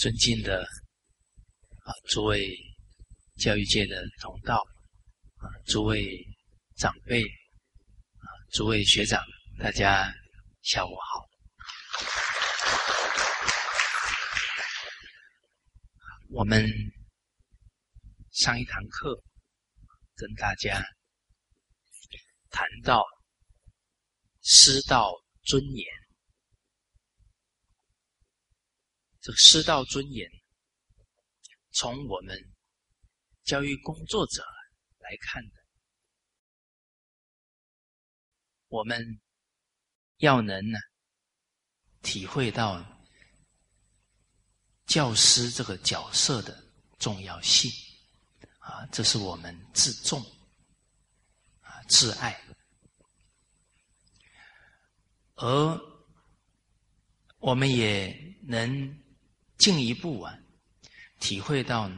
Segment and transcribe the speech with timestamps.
[0.00, 0.62] 尊敬的
[1.84, 2.56] 啊，诸位
[3.36, 4.56] 教育界的同道
[5.36, 6.26] 啊，诸位
[6.78, 9.22] 长辈啊，诸位学长，
[9.58, 10.10] 大家
[10.62, 11.28] 下午好。
[16.30, 16.66] 我们
[18.30, 19.22] 上一堂课
[20.14, 20.82] 跟大家
[22.48, 23.04] 谈到
[24.40, 25.99] 师道尊严。
[29.20, 30.26] 这个师道尊严，
[31.72, 32.34] 从我们
[33.42, 34.42] 教育工作者
[34.98, 35.54] 来看的，
[38.68, 39.20] 我们
[40.16, 40.78] 要能呢
[42.00, 42.82] 体会到
[44.86, 47.70] 教师这个角色的重要性
[48.60, 50.18] 啊，这是我们自重
[51.60, 52.42] 啊自爱，
[55.34, 55.78] 而
[57.36, 58.98] 我们也能。
[59.60, 60.36] 进一步啊，
[61.20, 61.88] 体会到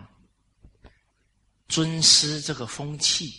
[1.68, 3.32] 尊师这个风气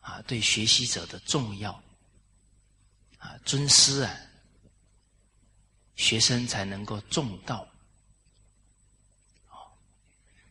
[0.00, 1.72] 啊，对学习者的重要
[3.18, 4.14] 啊，尊师啊，
[5.94, 7.66] 学生才能够重道。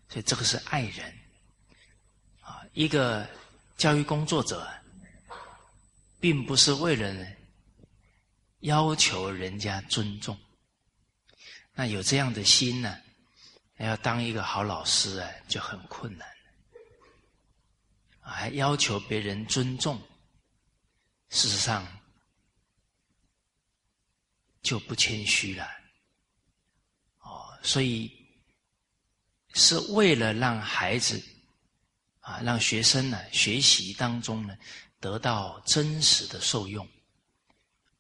[0.09, 1.13] 所以这个是爱人
[2.39, 3.29] 啊，一个
[3.77, 4.65] 教育工作者，
[6.21, 7.27] 并不是为了
[8.61, 10.39] 要求人家尊重。
[11.79, 12.99] 那有这样的心呢，
[13.77, 16.27] 要当一个好老师啊，就很困难
[18.19, 20.01] 还要求别人尊重，
[21.29, 21.87] 事实上
[24.63, 25.69] 就不谦虚了。
[27.19, 28.11] 哦，所以
[29.53, 31.23] 是为了让孩子
[32.21, 34.57] 啊，让学生呢学习当中呢
[34.99, 36.83] 得到真实的受用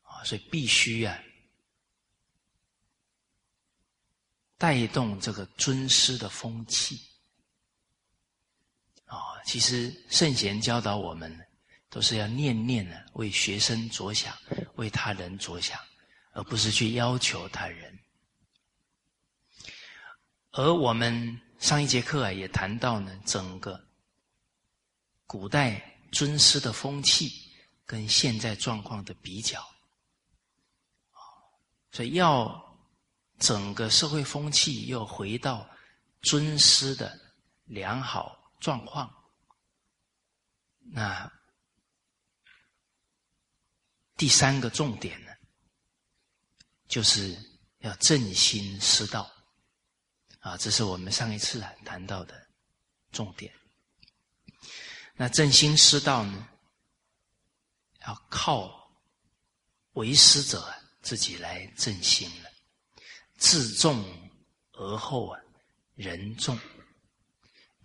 [0.01, 1.15] 啊，所以必须啊。
[4.57, 6.99] 带动这个尊师的风气
[9.05, 9.39] 啊！
[9.45, 11.47] 其实圣贤教导我们，
[11.89, 14.35] 都是要念念呢为学生着想，
[14.75, 15.79] 为他人着想，
[16.31, 17.99] 而不是去要求他人。
[20.53, 23.79] 而我们上一节课啊，也谈到呢，整个
[25.27, 27.31] 古代尊师的风气
[27.85, 29.61] 跟现在状况的比较
[31.11, 31.21] 啊，
[31.91, 32.66] 所以要。
[33.39, 35.69] 整个社会风气又回到
[36.21, 37.19] 尊师的
[37.65, 39.13] 良好状况，
[40.79, 41.31] 那
[44.15, 45.31] 第三个重点呢，
[46.87, 47.37] 就是
[47.79, 49.31] 要振兴师道
[50.39, 52.47] 啊，这是我们上一次谈到的
[53.11, 53.53] 重点。
[55.13, 56.49] 那振兴师道呢，
[58.07, 58.91] 要靠
[59.93, 62.49] 为师者自己来振兴了。
[63.37, 64.03] 自重
[64.73, 65.39] 而后啊，
[65.95, 66.57] 人重；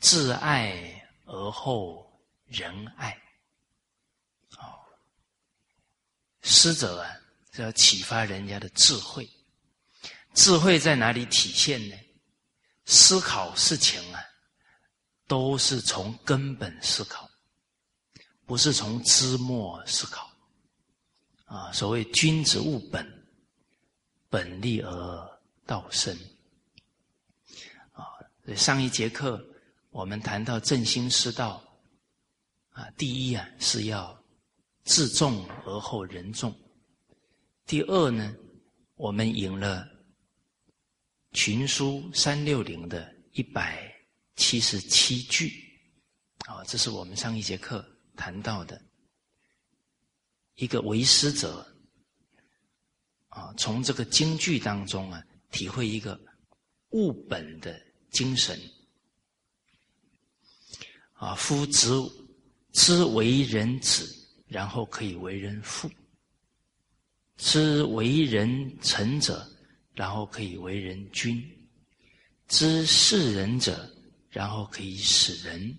[0.01, 2.11] 自爱而后
[2.47, 3.13] 仁爱。
[4.57, 4.81] 哦，
[6.41, 7.17] 师者啊，
[7.53, 9.29] 是要启发人家的智慧。
[10.35, 11.97] 智慧在哪里体现呢？
[12.87, 14.21] 思考事情啊，
[15.27, 17.31] 都是从根本思考，
[18.47, 20.31] 不是从枝末思考。
[21.45, 23.07] 啊，所谓君子务本，
[24.31, 25.32] 本立而。
[25.67, 26.17] 道生
[27.93, 28.05] 啊！
[28.57, 29.43] 上一节课
[29.91, 31.63] 我们谈到正心师道
[32.71, 34.21] 啊，第一啊是要
[34.85, 36.53] 自重而后人重。
[37.65, 38.35] 第二呢，
[38.97, 39.89] 我们引了
[41.33, 43.91] 群书三六零的一百
[44.35, 45.53] 七十七句
[46.47, 48.83] 啊，这是我们上一节课谈到的
[50.57, 51.65] 一个为师者
[53.29, 55.25] 啊，从这个京剧当中啊。
[55.53, 56.19] 体会一个
[56.91, 58.59] 务本的精神
[61.13, 61.35] 啊！
[61.37, 61.89] 夫知
[62.73, 64.13] 知为人子，
[64.49, 65.89] 然后可以为人父；
[67.37, 69.47] 知为人臣者，
[69.95, 71.41] 然后可以为人君；
[72.49, 73.89] 知事人者，
[74.31, 75.79] 然后可以使人。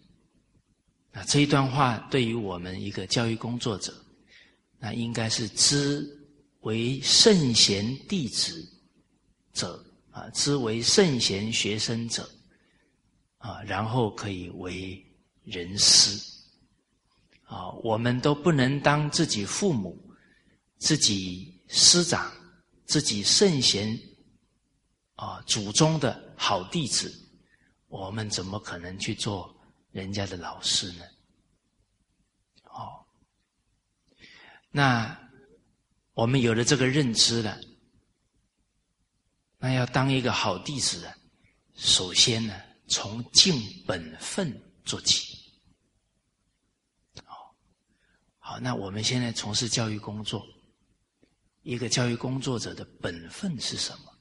[1.11, 3.93] 那这一段话对于我们一个教育工作者，
[4.79, 6.03] 那应该是知
[6.61, 8.69] 为圣贤弟子。
[9.53, 12.29] 者啊，之为圣贤学生者
[13.37, 15.03] 啊，然后可以为
[15.43, 16.19] 人师
[17.43, 17.71] 啊。
[17.83, 19.97] 我们都不能当自己父母、
[20.77, 22.31] 自己师长、
[22.85, 23.97] 自己圣贤
[25.15, 27.11] 啊祖宗的好弟子，
[27.87, 29.55] 我们怎么可能去做
[29.91, 31.03] 人家的老师呢？
[32.63, 33.05] 哦，
[34.71, 35.15] 那
[36.13, 37.59] 我们有了这个认知了。
[39.63, 41.09] 那要当一个好弟子，
[41.77, 42.53] 首先呢，
[42.89, 45.53] 从尽本分做起。
[47.23, 47.55] 好，
[48.39, 50.45] 好，那我们现在从事教育工作，
[51.61, 54.11] 一个教育工作者的本分是什么？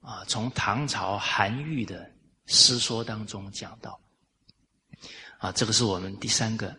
[0.00, 2.12] 啊，从唐朝韩愈的
[2.46, 4.00] 诗说当中讲到，
[5.38, 6.76] 啊，这个是我们第三个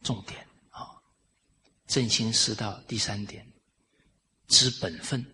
[0.00, 0.96] 重点啊，
[1.86, 3.46] 正心师道第三点，
[4.48, 5.24] 知本分，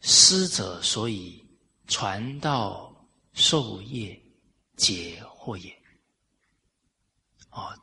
[0.00, 1.44] 师者所以
[1.88, 4.18] 传道授业
[4.76, 5.76] 解惑也。
[7.48, 7.74] 啊，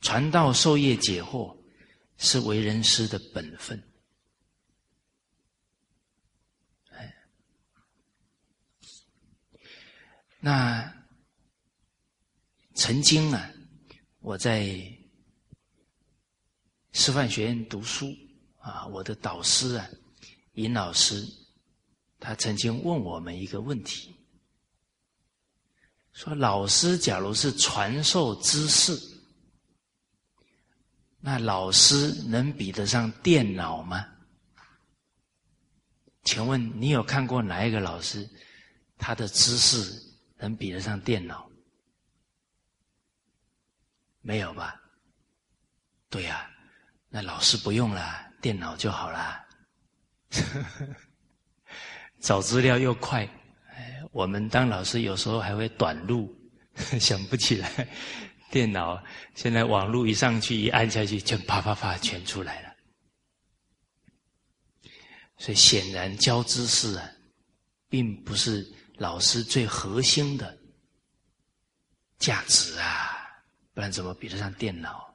[0.00, 1.56] 传道授业解惑
[2.16, 3.80] 是为人师的本分。
[10.44, 10.92] 那
[12.74, 13.48] 曾经啊，
[14.18, 14.66] 我在
[16.90, 18.12] 师范学院读书
[18.62, 19.86] 啊，我的导师啊，
[20.54, 21.26] 尹老师，
[22.18, 24.16] 他曾经问我们一个问题，
[26.12, 28.96] 说：老师假如是传授知识，
[31.18, 34.06] 那老师能比得上电脑吗？
[36.22, 38.28] 请问你有看过哪一个老师，
[38.96, 40.00] 他的知识？
[40.36, 41.48] 能比得上电脑？
[44.20, 44.80] 没有吧？
[46.08, 46.50] 对呀，
[47.08, 49.42] 那老师不用了，电脑就好啦。
[52.20, 53.26] 找资料又快，
[53.70, 56.30] 哎，我们当老师有时候还会短路，
[57.00, 57.88] 想不起来。
[58.50, 59.02] 电脑
[59.34, 62.74] 现在网络一上去，一按下去，就啪啪啪全出来了。
[65.38, 67.10] 所以显然教知识啊，
[67.88, 68.70] 并不是。
[68.98, 70.56] 老师最核心的
[72.18, 73.26] 价值啊，
[73.74, 75.11] 不然怎么比得上电脑？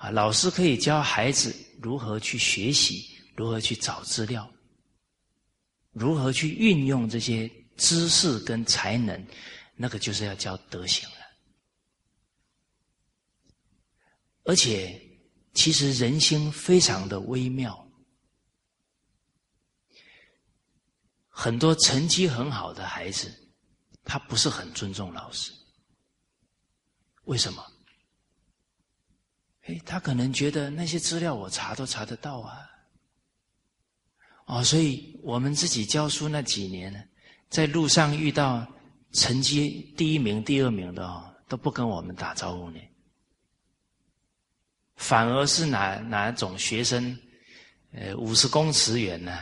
[0.00, 3.06] 啊，老师可以教孩子如何去学习，
[3.36, 4.50] 如何去找资料，
[5.92, 9.26] 如何去运用这些知识跟才能，
[9.76, 11.16] 那个就是要教德行了。
[14.44, 14.98] 而且，
[15.52, 17.86] 其实人心非常的微妙。
[21.28, 23.30] 很多成绩很好的孩子，
[24.02, 25.52] 他不是很尊重老师。
[27.24, 27.62] 为什么？
[29.84, 32.60] 他可能觉得那些资料我查都查得到啊。
[34.46, 37.00] 哦，所以我们自己教书那几年呢，
[37.48, 38.66] 在路上遇到
[39.12, 42.80] 成绩第一名、第二名的哦，都不跟我们打招呼呢，
[44.96, 47.16] 反而是哪哪种学生，
[47.92, 49.38] 呃，五十公尺远呢？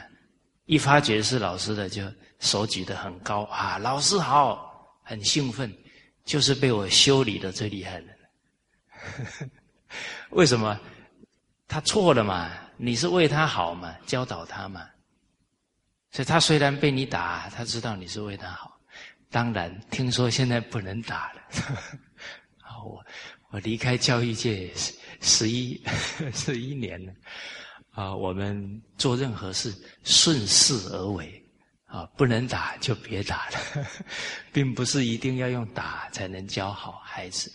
[0.67, 2.03] 一发觉是老师的，就
[2.41, 3.79] 手举得很高啊！
[3.79, 5.75] 老师好，很兴奋，
[6.27, 8.09] 就是被我修理的最厉害的。
[10.31, 10.79] 为什么？
[11.67, 12.51] 他错了嘛？
[12.77, 13.95] 你是为他好嘛？
[14.07, 14.87] 教导他嘛？
[16.11, 18.81] 所以他虽然被你打，他知道你是为他好。
[19.31, 21.43] 当然，听说现在不能打了。
[22.65, 23.05] 啊，我
[23.51, 25.79] 我离开教育界十十一
[26.33, 27.13] 十一年了。
[27.91, 31.45] 啊，我们做任何事顺势而为，
[31.85, 33.87] 啊，不能打就别打了，
[34.53, 37.53] 并不是一定要用打才能教好孩子，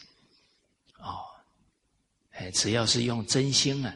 [2.34, 3.94] 哎，只要是用真心啊，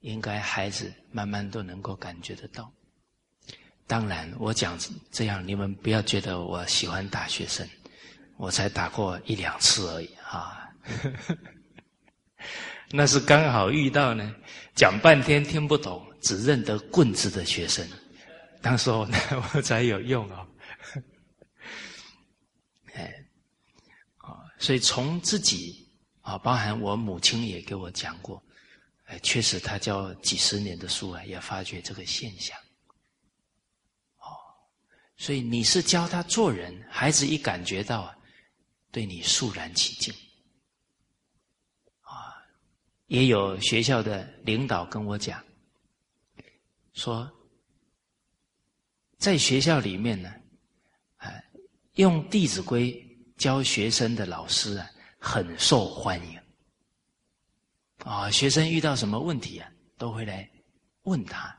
[0.00, 2.72] 应该孩子慢慢都能够感觉得到。
[3.86, 4.78] 当然，我讲
[5.10, 7.68] 这样，你们不要觉得我喜欢打学生，
[8.38, 10.70] 我才打过一两次而已啊。
[12.90, 14.34] 那是刚好遇到呢，
[14.74, 17.86] 讲半天听不懂，只认得棍子的学生，
[18.62, 19.18] 当时候呢
[19.54, 20.46] 我才有用哦。
[22.94, 23.12] 哎，
[24.18, 25.83] 啊，所以从自己
[26.24, 28.42] 啊，包含我母亲也给我讲过，
[29.04, 32.58] 哎，确实他教几十年的书啊，也发觉这个现象。
[34.16, 34.24] 哦，
[35.18, 38.10] 所以你是教他做人，孩子一感觉到，
[38.90, 40.14] 对你肃然起敬。
[42.00, 42.40] 啊
[43.06, 45.44] 也有学校的领导跟我讲，
[46.94, 47.30] 说，
[49.18, 50.32] 在学校里面呢，
[51.18, 51.30] 啊，
[51.96, 52.90] 用《弟子规》
[53.36, 54.90] 教学生的老师啊，
[55.24, 56.38] 很受欢迎。
[58.04, 60.48] 啊，学生遇到什么问题啊，都会来
[61.04, 61.56] 问他。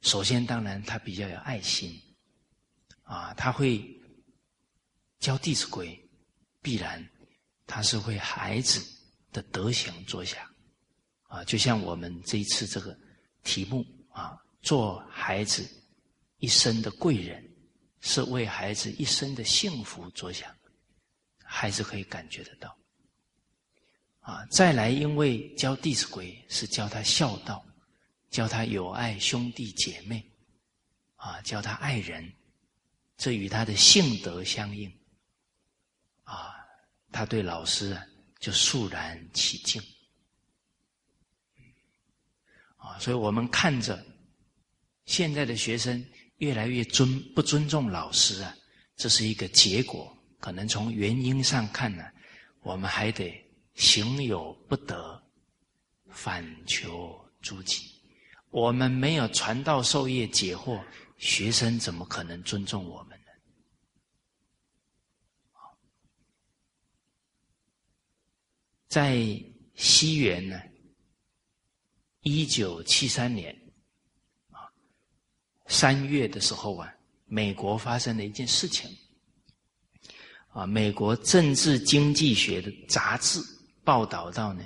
[0.00, 2.00] 首先，当然他比较有爱心，
[3.02, 3.86] 啊，他会
[5.18, 5.88] 教《弟子规》，
[6.62, 7.06] 必然
[7.66, 8.82] 他是为孩子
[9.30, 10.40] 的德行着想。
[11.24, 12.98] 啊，就像我们这一次这个
[13.44, 15.68] 题目啊，做孩子
[16.38, 17.46] 一生的贵人，
[18.00, 20.50] 是为孩子一生的幸福着想，
[21.44, 22.74] 孩子可以感觉得到。
[24.22, 27.64] 啊，再来，因为教《弟子规》是教他孝道，
[28.30, 30.24] 教他友爱兄弟姐妹，
[31.16, 32.32] 啊，教他爱人，
[33.16, 34.88] 这与他的性德相应，
[36.22, 36.54] 啊，
[37.10, 38.06] 他对老师啊
[38.38, 39.82] 就肃然起敬，
[42.76, 44.06] 啊，所以我们看着
[45.04, 46.04] 现在的学生
[46.36, 48.54] 越来越尊不尊重老师啊，
[48.94, 50.16] 这是一个结果。
[50.38, 52.04] 可能从原因上看呢，
[52.62, 53.41] 我们还得
[53.74, 55.20] 行有不得。
[56.14, 57.90] 反求诸己，
[58.50, 60.78] 我们没有传道授业解惑，
[61.16, 63.26] 学生怎么可能尊重我们呢？
[68.88, 69.42] 在
[69.74, 70.60] 西元呢，
[72.20, 73.58] 一九七三年
[74.50, 74.68] 啊
[75.66, 78.94] 三月的时候啊，美国发生了一件事情
[80.50, 83.40] 啊，美国政治经济学的杂志
[83.84, 84.64] 报道到呢。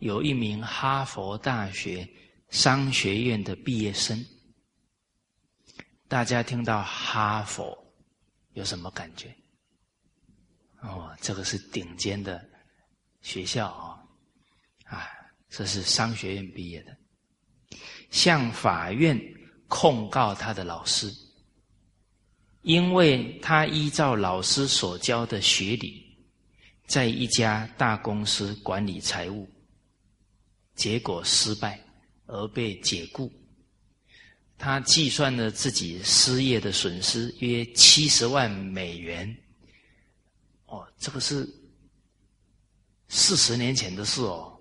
[0.00, 2.06] 有一名哈佛大学
[2.50, 4.22] 商学院的毕业生，
[6.08, 7.76] 大家听到哈佛
[8.52, 9.34] 有什么感觉？
[10.82, 12.46] 哦，这个是顶尖的
[13.22, 14.04] 学校啊！
[14.84, 15.08] 啊，
[15.48, 16.94] 这是商学院毕业的，
[18.10, 19.18] 向法院
[19.68, 21.10] 控告他的老师，
[22.60, 26.03] 因为他依照老师所教的学理，
[26.86, 29.48] 在一家大公司管理财务。
[30.74, 31.78] 结果失败
[32.26, 33.32] 而被解雇，
[34.58, 39.36] 他计算了自己失业的损失约七十万美元。
[40.66, 41.48] 哦，这个是
[43.08, 44.60] 四十年前的事哦，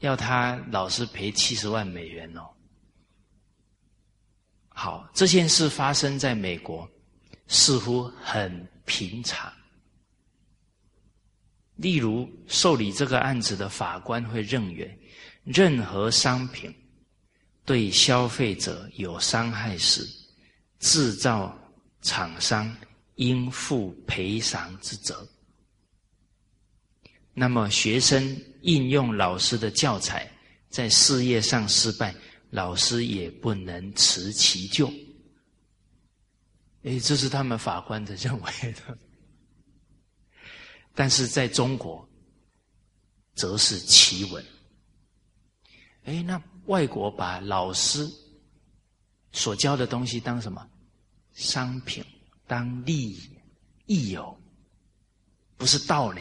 [0.00, 2.46] 要他老师赔七十万美元哦。
[4.68, 6.86] 好，这件事发生在美国，
[7.46, 9.50] 似乎很平常。
[11.76, 14.98] 例如，受理这个案子的法官会认为，
[15.42, 16.72] 任何商品
[17.64, 20.06] 对消费者有伤害时，
[20.78, 21.58] 制造
[22.02, 22.76] 厂商
[23.16, 25.26] 应负赔偿之责。
[27.34, 30.30] 那么，学生应用老师的教材
[30.68, 32.14] 在事业上失败，
[32.50, 34.92] 老师也不能辞其咎。
[36.82, 38.98] 哎，这是他们法官的认为的。
[40.94, 42.06] 但是在中国，
[43.34, 44.44] 则是奇闻。
[46.04, 48.06] 哎，那外国把老师
[49.32, 50.68] 所教的东西当什么
[51.32, 52.04] 商品？
[52.46, 53.38] 当利益？
[53.86, 54.38] 益友？
[55.56, 56.20] 不是道呢？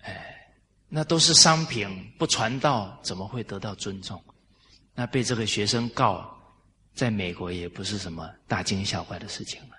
[0.00, 0.56] 哎，
[0.88, 4.22] 那都是商品，不传道怎么会得到尊重？
[4.94, 6.36] 那被这个学生告，
[6.94, 9.76] 在美国也不是什么大惊小怪的事情了。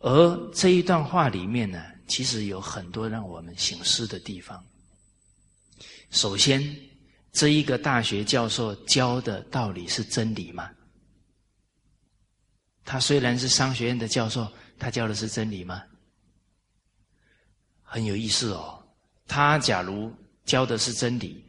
[0.00, 4.64] 而这一段话里面呢，其实有很多让我们醒思的地方。
[6.10, 6.62] 首先，
[7.32, 10.70] 这一个大学教授教的道理是真理吗？
[12.84, 15.82] 他虽然是商学院的教授，他教的是真理吗？
[17.82, 18.82] 很有意思哦。
[19.26, 20.10] 他假如
[20.44, 21.44] 教的是真理，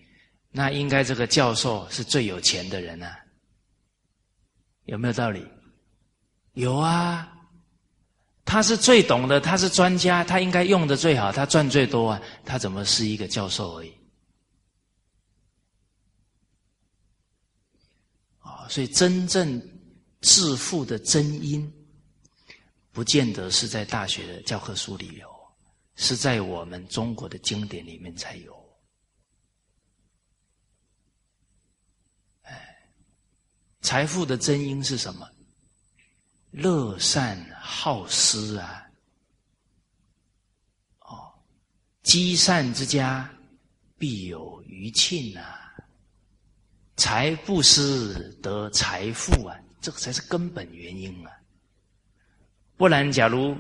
[0.51, 3.18] 那应该这个教授是最有钱的人啊？
[4.86, 5.48] 有没有道理？
[6.53, 7.36] 有啊。
[8.50, 12.22] 他是最懂的，他是专家，他应该用的最好，他赚最多啊！
[12.44, 13.94] 他怎么是一个教授而已？
[18.39, 19.62] 啊，所以真正
[20.22, 21.72] 致富的真因，
[22.91, 25.29] 不见得是在大学的教科书里有，
[25.96, 28.51] 是在我们中国的经典里面才有。
[32.41, 32.91] 哎，
[33.82, 35.29] 财富的真因是什么？
[36.50, 37.38] 乐善
[37.71, 38.83] 好施啊，
[41.01, 41.31] 哦，
[42.01, 43.29] 积善之家
[43.95, 45.71] 必有余庆啊，
[46.97, 51.31] 财不施得财富啊，这个才是根本原因啊。
[52.75, 53.55] 不然，假如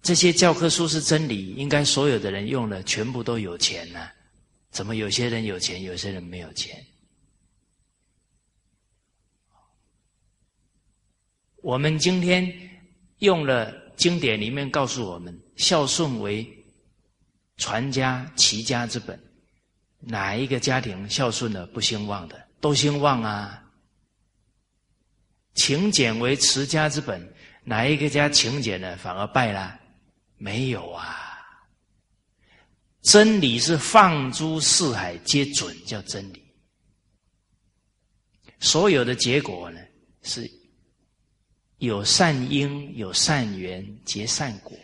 [0.00, 4.08] 这些教科书是真理，应该所有的人用了，全部都有钱呢？
[4.70, 6.82] 怎么有些人有钱，有些人没有钱？
[11.62, 12.52] 我们今天
[13.18, 16.46] 用了经典里面告诉我们，孝顺为
[17.56, 19.18] 传家齐家之本。
[20.00, 22.48] 哪一个家庭孝顺的不兴旺的？
[22.60, 23.62] 都兴旺啊！
[25.54, 29.78] 勤俭为持家之本，哪一个家勤俭的反而败了？
[30.38, 31.38] 没有啊！
[33.02, 36.44] 真理是放诸四海皆准，叫真理。
[38.58, 39.78] 所有的结果呢，
[40.22, 40.50] 是。
[41.82, 44.78] 有善因，有善缘，结善果。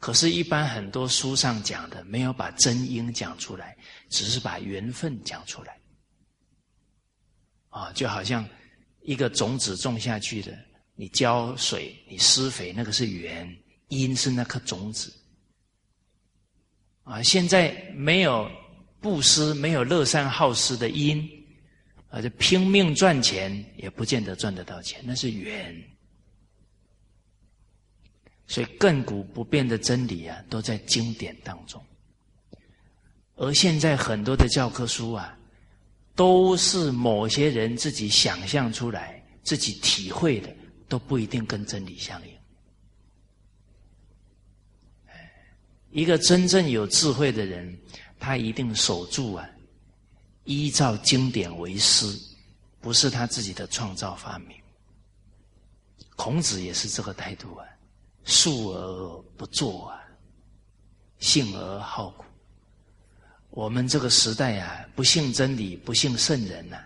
[0.00, 3.76] 可是，一般很多书上讲的，没有把真因讲出来，
[4.08, 5.78] 只是把缘分讲出来。
[7.68, 8.44] 啊，就好像
[9.02, 10.52] 一个种子种下去的，
[10.96, 13.48] 你浇水，你施肥，那个是缘，
[13.86, 15.12] 因是那颗种子。
[17.04, 18.50] 啊，现在没有
[19.00, 21.41] 布施，没有乐善好施的因，
[22.14, 25.74] 而且拼命赚钱，也不见得赚得到钱，那是缘。
[28.46, 31.82] 所以亘古不变的真理啊，都在经典当中。
[33.36, 35.34] 而现在很多的教科书啊，
[36.14, 40.54] 都是某些人自己想象出来、自己体会的，
[40.88, 42.34] 都不一定跟真理相应。
[45.90, 47.74] 一个真正有智慧的人，
[48.18, 49.48] 他一定守住啊，
[50.44, 52.06] 依照经典为师，
[52.80, 54.56] 不是他自己的创造发明。
[56.16, 57.66] 孔子也是这个态度啊。
[58.24, 60.00] 述而不作啊，
[61.18, 62.24] 信而好古。
[63.50, 66.78] 我们这个时代啊，不信真理，不信圣人呐。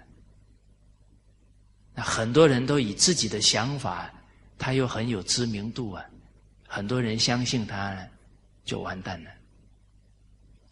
[1.95, 4.11] 那很多人都以自己的想法，
[4.59, 6.03] 他又很有知名度啊，
[6.67, 7.95] 很多人相信他，
[8.65, 9.31] 就完蛋了。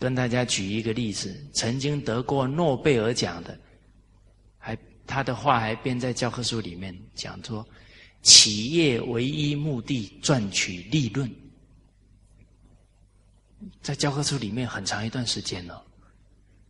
[0.04, 3.58] 跟大家举一个例子，曾经得过诺贝尔奖的，
[4.58, 7.66] 还他的话还编在教科书里面，讲说。
[8.22, 11.30] 企业唯一目的赚取利润，
[13.82, 15.84] 在教科书里面很长一段时间了。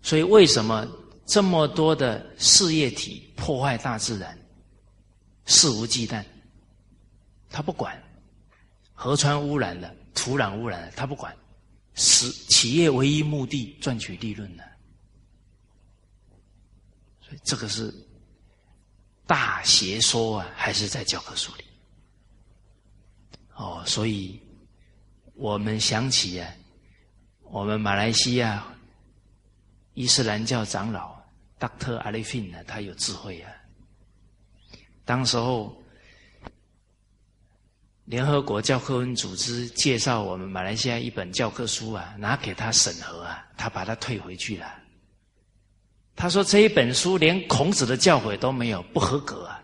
[0.02, 0.84] 所以为什么
[1.24, 4.36] 这么多的事业体破坏大自然，
[5.46, 6.24] 肆无忌惮？
[7.50, 7.96] 他不管
[8.92, 11.32] 河川污染了、土壤污染了，他不管。
[11.94, 14.62] 是企业唯一目的赚取利润呢？
[17.20, 17.92] 所以这个是。
[19.26, 21.64] 大邪说啊，还是在教科书里。
[23.54, 24.38] 哦，所以
[25.32, 26.54] 我们想起啊，
[27.44, 28.62] 我们马来西亚
[29.94, 31.18] 伊斯兰教长老
[31.58, 33.50] Doctor Alifin 呢，他有智慧啊。
[35.06, 35.82] 当时候，
[38.04, 44.66] 联合国教科文组织介绍我们马来西亚一本教科书啊，拿给他审核啊，他把它退回去了。
[46.16, 49.60] 他说：“这一本书连孔子的教诲都没有，不合格啊！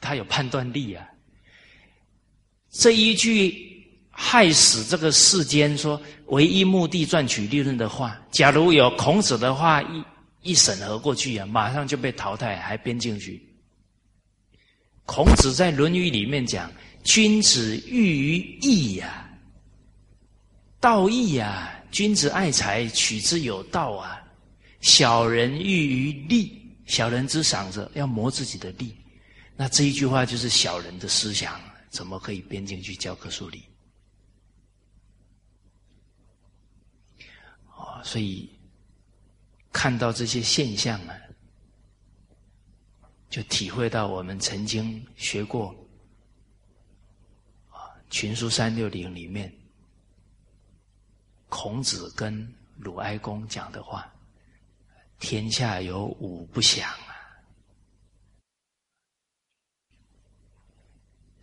[0.00, 1.08] 他有判断力啊！
[2.70, 10.04] 这一句害死这个世间说唯一目的赚取利润的话，假如有孔子的话一
[10.42, 13.42] 一审核过去啊，马上就被淘汰，还编进去。
[15.12, 16.70] 孔子在《论语》里面讲
[17.02, 19.28] ：‘君子喻于义呀，
[20.78, 24.22] 道义呀，君子爱财，取之有道啊。’”
[24.80, 28.94] 小人喻于利，小人之长者要磨自己的利。
[29.56, 33.64] 那这一句话就是小人的思想，怎么可以编进去教科书里？
[37.76, 38.48] 哦，所以
[39.72, 41.16] 看到这些现象啊，
[43.30, 45.68] 就体会到我们曾经学过
[47.68, 49.50] 啊《群书三六零》里面
[51.48, 54.12] 孔子跟鲁哀公讲的话。
[55.20, 57.12] 天下有五不祥啊！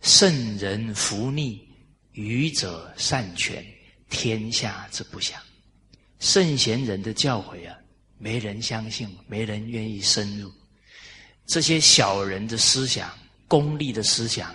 [0.00, 1.64] 圣人弗逆，
[2.10, 3.64] 愚者善权，
[4.10, 5.40] 天下之不祥。
[6.18, 7.78] 圣贤人的教诲啊，
[8.18, 10.52] 没人相信，没人愿意深入。
[11.48, 13.10] 这些小人的思想、
[13.48, 14.54] 功利的思想，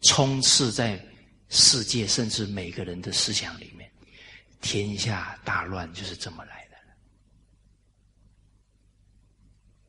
[0.00, 1.00] 充斥在
[1.48, 3.88] 世界，甚至每个人的思想里面，
[4.60, 6.76] 天下大乱就是这么来的。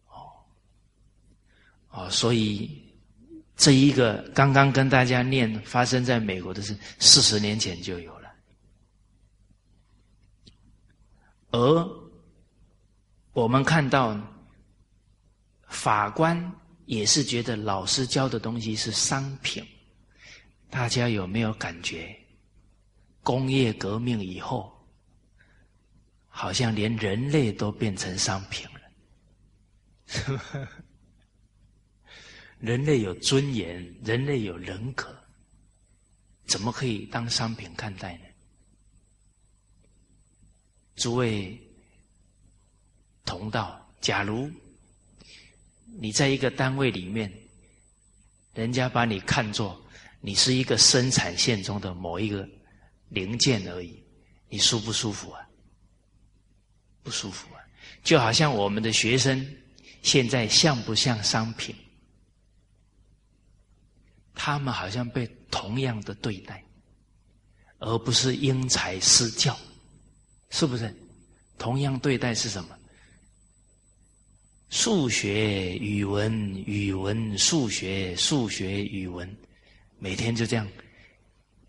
[0.10, 0.32] 哦，
[1.90, 2.94] 哦所以
[3.58, 8.32] 这一个刚刚跟大家念发生在美国的是四十年前就有了，
[11.50, 11.90] 而
[13.32, 14.16] 我们看到
[15.74, 16.40] 法官
[16.86, 19.66] 也是觉得老师教的东西是商品，
[20.70, 22.16] 大家有没有感觉？
[23.24, 24.72] 工业革命以后，
[26.28, 28.80] 好像连人类都变成商品了。
[32.60, 35.14] 人类有尊严，人类有人格，
[36.46, 38.26] 怎么可以当商品看待呢？
[40.96, 41.60] 诸位
[43.26, 44.52] 同道，假如
[46.04, 47.32] 你在一个单位里面，
[48.54, 49.82] 人家把你看作
[50.20, 52.46] 你是一个生产线中的某一个
[53.08, 54.04] 零件而已，
[54.50, 55.48] 你舒不舒服啊？
[57.04, 57.64] 不舒服啊！
[58.04, 59.50] 就好像我们的学生
[60.02, 61.74] 现在像不像商品？
[64.34, 66.62] 他们好像被同样的对待，
[67.80, 69.58] 而不是因材施教，
[70.50, 70.94] 是不是？
[71.58, 72.78] 同样对待是什么？
[74.74, 79.32] 数学、语文、语文、数学、数学、语文，
[80.00, 80.68] 每天就这样，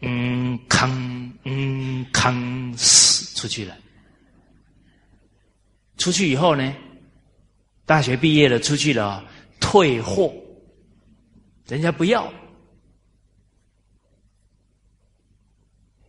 [0.00, 0.90] 嗯，康，
[1.44, 3.76] 嗯，康，死出去了。
[5.98, 6.74] 出去以后呢，
[7.84, 9.22] 大学毕业了，出去了，
[9.60, 10.34] 退货，
[11.66, 12.32] 人家不要。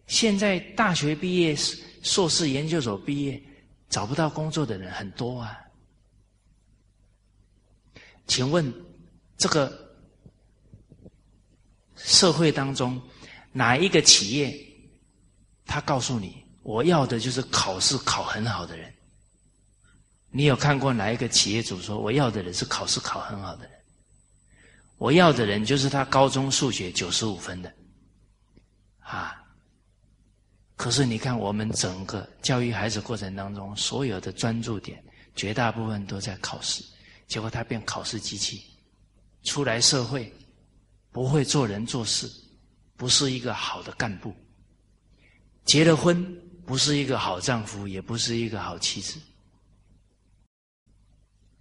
[0.08, 1.54] 现在大学毕业、
[2.02, 3.44] 硕士研究所毕业
[3.90, 5.60] 找不到工作的人很多啊。
[8.28, 8.74] 请问，
[9.38, 9.72] 这个
[11.96, 13.02] 社会当中
[13.52, 14.56] 哪一个企业，
[15.66, 18.94] 他告诉你我要的就是考试考很好的人？
[20.32, 23.72] 你有看过哪一个企业主说我要的人是考试考很好的人？
[24.98, 27.74] 我要的人就是他高中数学九十五分的，
[29.00, 29.42] 啊。
[30.78, 35.02] 可是你看，我们整个教育孩子过程当中，所有的专注点，
[35.34, 36.84] 绝大部分都在考试，
[37.28, 38.64] 结果他变考试机器，
[39.44, 40.32] 出来社会
[41.12, 42.32] 不会做人做事，
[42.96, 44.36] 不是一个好的干部，
[45.64, 46.24] 结了婚
[46.66, 49.20] 不是一个好丈夫，也不是一个好妻子，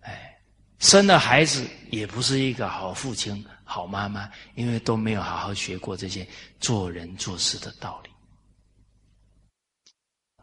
[0.00, 0.38] 哎，
[0.78, 6.26] 生了孩子也不是一个好父亲、好妈妈，因为都没有好好学过这些
[6.60, 8.10] 做人做事的道理。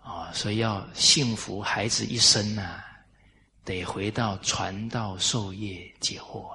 [0.01, 2.83] 啊，所以要幸福孩子一生呐，
[3.71, 6.49] 得回到传道授业解惑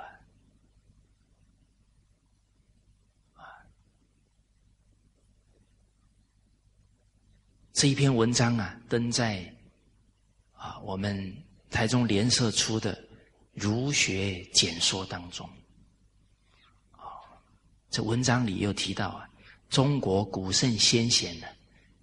[3.33, 3.41] 啊！
[7.73, 9.51] 这一篇文章啊，登在
[10.53, 11.35] 啊我们
[11.71, 12.95] 台中联社出的
[13.55, 15.49] 《儒学简说》当中。
[16.91, 17.01] 啊，
[17.89, 19.27] 这文章里又提到啊，
[19.71, 21.47] 中国古圣先贤呢。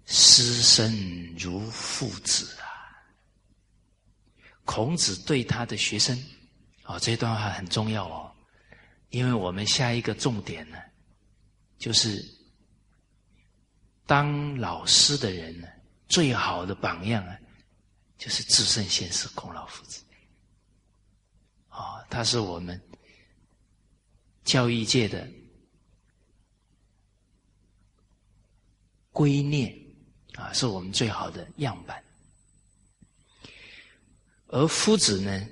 [0.06, 0.92] 师生
[1.38, 2.58] 如父子！
[4.64, 6.18] 孔子对他的学生，
[6.82, 8.32] 啊，这段话很重要哦，
[9.10, 10.78] 因为我们下一个重点呢，
[11.78, 12.24] 就是
[14.06, 15.68] 当老师的人呢，
[16.08, 17.38] 最好的榜样啊，
[18.18, 20.02] 就是至圣先师孔老夫子，
[21.68, 22.80] 啊，他是我们
[24.44, 25.28] 教育界的
[29.12, 29.82] 圭臬。
[30.34, 32.03] 啊，是我们最好的样板。
[34.54, 35.48] 而夫子呢，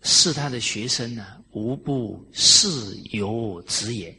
[0.00, 4.10] 是他的学生呢，无不是有子也。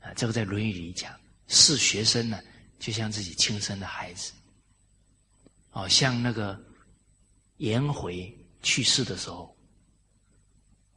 [0.00, 1.14] 啊，这个在《论语》里讲，
[1.48, 2.40] 视学生呢，
[2.78, 4.32] 就像自己亲生的孩子。
[5.72, 6.58] 哦，像那个
[7.58, 9.54] 颜回去世的时候，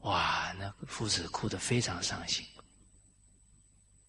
[0.04, 2.46] 哇，那个夫子哭得非常伤心。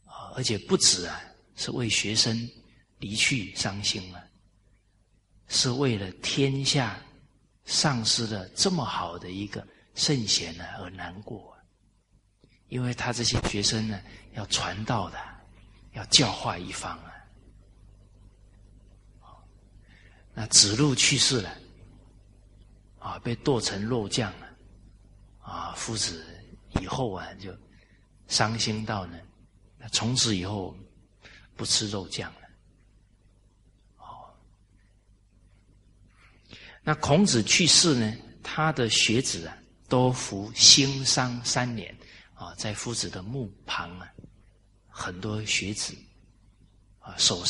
[0.04, 1.20] 啊，而且不止啊，
[1.56, 2.48] 是为学生。
[3.00, 4.22] 离去伤心了，
[5.48, 7.02] 是为了天下
[7.70, 11.56] 丧失了这么好的一个圣贤呢而难过，
[12.66, 14.02] 因为他这些学生呢
[14.34, 15.18] 要传道的，
[15.92, 17.14] 要教化一方啊。
[20.34, 21.56] 那子路去世了，
[22.98, 24.48] 啊，被剁成肉酱了，
[25.40, 26.26] 啊，夫子
[26.80, 27.56] 以后啊就
[28.26, 29.16] 伤心到呢，
[29.92, 30.76] 从此以后
[31.54, 32.32] 不吃肉酱。
[36.82, 38.16] 那孔子去世呢？
[38.42, 41.94] 他的学子啊，都服辛丧三年
[42.32, 44.10] 啊，在夫子的墓旁啊，
[44.88, 45.94] 很多学子
[46.98, 47.44] 啊守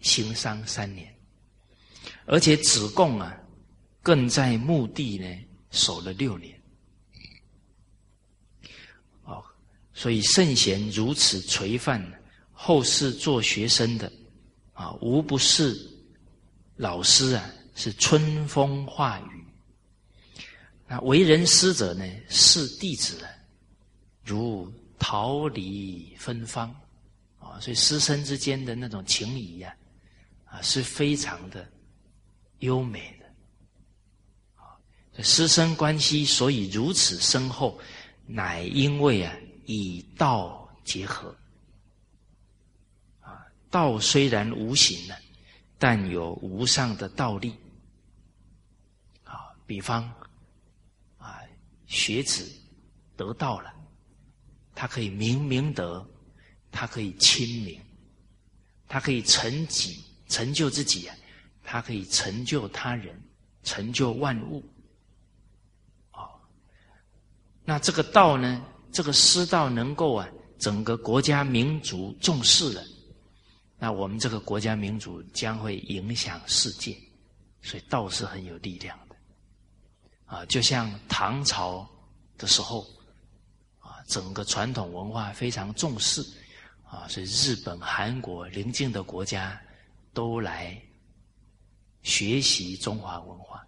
[0.00, 1.14] 辛丧三年，
[2.26, 3.32] 而且子贡啊，
[4.02, 5.26] 更在墓地呢
[5.70, 6.60] 守了六年。
[9.22, 9.42] 哦，
[9.94, 12.04] 所以圣贤如此垂范，
[12.52, 14.12] 后世做学生的
[14.72, 15.74] 啊，无不是
[16.74, 17.50] 老师啊。
[17.74, 19.44] 是春风化雨，
[20.86, 23.26] 那为人师者呢，是弟子
[24.22, 26.74] 如桃李芬芳
[27.40, 29.74] 啊，所以师生之间的那种情谊呀，
[30.44, 31.68] 啊，是非常的
[32.60, 33.26] 优美的
[34.54, 34.78] 啊。
[35.22, 37.76] 师生关系所以如此深厚，
[38.24, 41.36] 乃因为啊，以道结合
[43.20, 43.44] 啊。
[43.68, 45.14] 道虽然无形呢，
[45.76, 47.52] 但有无上的道力。
[49.66, 50.04] 比方，
[51.16, 51.40] 啊，
[51.86, 52.50] 学子
[53.16, 53.72] 得道了，
[54.74, 56.06] 他可以明明德，
[56.70, 57.80] 他可以亲民，
[58.86, 61.16] 他可以成己成就自己啊，
[61.62, 63.18] 他可以成就他人，
[63.62, 64.62] 成就万物。
[66.12, 66.28] 哦，
[67.64, 68.64] 那这个道呢？
[68.92, 72.84] 这个师道能够啊，整个国家民族重视了，
[73.76, 76.96] 那我们这个国家民族将会影响世界，
[77.60, 78.96] 所以道是很有力量。
[80.34, 81.88] 啊，就像唐朝
[82.36, 82.84] 的时候，
[83.78, 86.20] 啊，整个传统文化非常重视，
[86.82, 89.60] 啊，所以日本、韩国邻近的国家
[90.12, 90.76] 都来
[92.02, 93.64] 学习中华文化。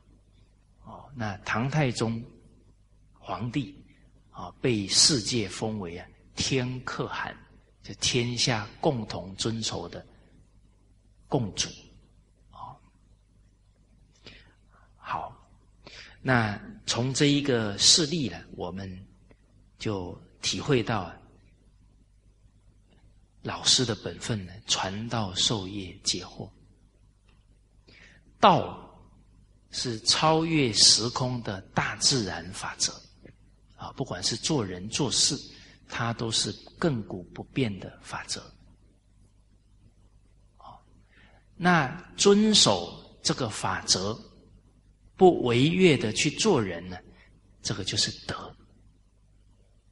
[0.83, 2.21] 哦，那唐太宗
[3.13, 3.81] 皇帝
[4.33, 7.37] 啊，被世界封为啊天可汗。
[7.83, 10.05] 就天下共同遵守的
[11.29, 11.69] 共主，
[12.51, 12.75] 啊，
[14.97, 15.33] 好，
[16.27, 19.07] 那从这一个事例呢，我们
[19.79, 21.15] 就体会到
[23.43, 26.51] 老师的本分呢，传道授业解惑。
[28.41, 28.93] 道
[29.71, 32.93] 是超越时空的大自然法则，
[33.77, 35.39] 啊，不管是做人做事。
[35.89, 38.43] 它都是亘古不变的法则，
[41.55, 41.87] 那
[42.17, 44.21] 遵守这个法则，
[45.17, 46.97] 不违越的去做人呢？
[47.63, 48.55] 这个就是德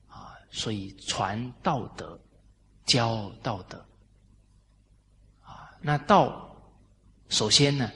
[0.07, 0.35] 啊。
[0.51, 2.21] 所以传道德，
[2.85, 3.79] 教道德
[5.41, 5.71] 啊。
[5.81, 6.55] 那道
[7.29, 7.91] 首先呢，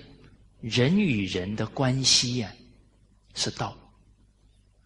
[0.61, 2.53] 人与人的关系呀，
[3.35, 3.77] 是道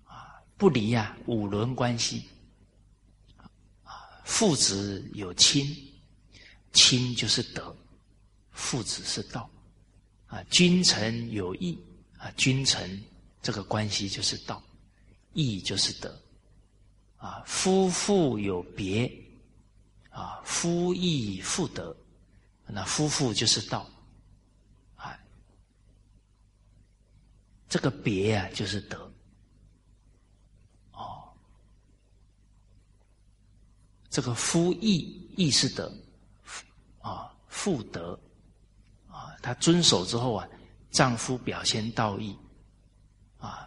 [0.05, 2.24] 啊，不离啊五伦关系
[3.85, 3.94] 啊。
[4.24, 5.64] 父子有亲，
[6.72, 7.74] 亲就是德；
[8.50, 9.48] 父子是道，
[10.26, 11.78] 啊，君臣有义，
[12.22, 13.02] 啊，君臣
[13.42, 14.62] 这个关系就是道，
[15.32, 16.16] 义就是德，
[17.16, 19.12] 啊，夫妇有别，
[20.08, 21.96] 啊，夫义妇德，
[22.64, 23.90] 那夫妇就是道，
[24.94, 25.18] 啊，
[27.68, 29.12] 这个别啊就是德。
[30.92, 31.28] 哦
[34.08, 35.92] 这个夫义义是德，
[37.00, 38.16] 啊，妇德，
[39.08, 40.48] 啊，他遵守之后啊，
[40.92, 42.37] 丈夫表现道义，
[43.38, 43.66] 啊，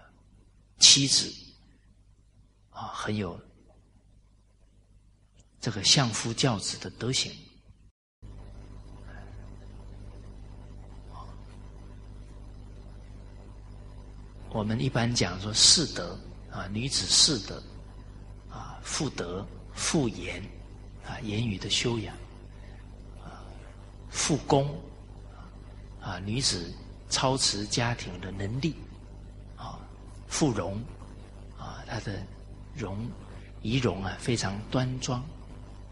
[0.79, 1.29] 妻子，
[2.69, 3.38] 啊，很有
[5.59, 7.31] 这个相夫教子的德行。
[14.51, 16.17] 我们一般讲说四德，
[16.49, 17.61] 啊，女子四德，
[18.49, 19.45] 啊，妇德。
[19.77, 20.41] 妇言
[21.05, 22.15] 啊，言语的修养
[23.21, 23.43] 啊，
[24.09, 24.81] 妇功
[25.99, 26.73] 啊，女子
[27.09, 28.75] 操持家庭的能力
[29.55, 29.79] 啊，
[30.27, 30.75] 富容
[31.57, 32.21] 啊，他的
[32.75, 33.07] 容
[33.61, 35.23] 仪容啊非常端庄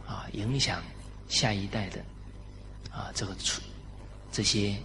[0.06, 0.84] 啊，影响
[1.28, 2.04] 下一代的
[2.92, 3.62] 啊这个出
[4.32, 4.78] 这些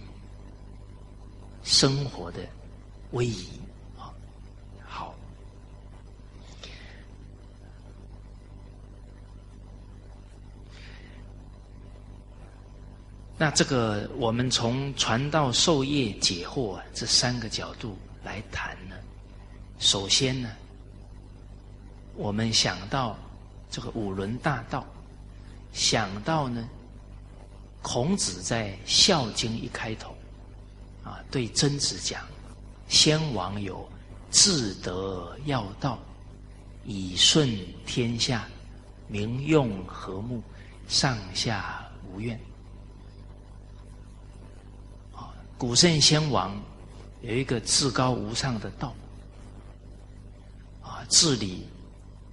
[1.63, 2.39] 生活的
[3.11, 3.58] 威仪。
[13.41, 18.95] 那这个，我们从传道授业解惑啊这三个角度来谈呢。
[19.79, 20.49] 首先呢，
[22.15, 23.17] 我们想到
[23.71, 24.85] 这个五伦大道，
[25.71, 26.67] 想到呢，
[27.81, 30.13] 孔子在《孝经》一开头，
[31.05, 32.21] 啊，对曾子讲
[32.89, 33.89] ：“先王有
[34.31, 35.97] 至德要道，
[36.83, 37.49] 以顺
[37.85, 38.45] 天下，
[39.07, 40.43] 民用和睦，
[40.89, 42.37] 上下无怨。”
[45.59, 46.57] 古圣先王
[47.21, 48.95] 有一个至高无上的道，
[50.81, 51.67] 啊，治理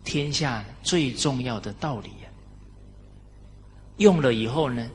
[0.04, 2.28] 天下最重要的道理呀。
[3.96, 4.88] 用了以后呢，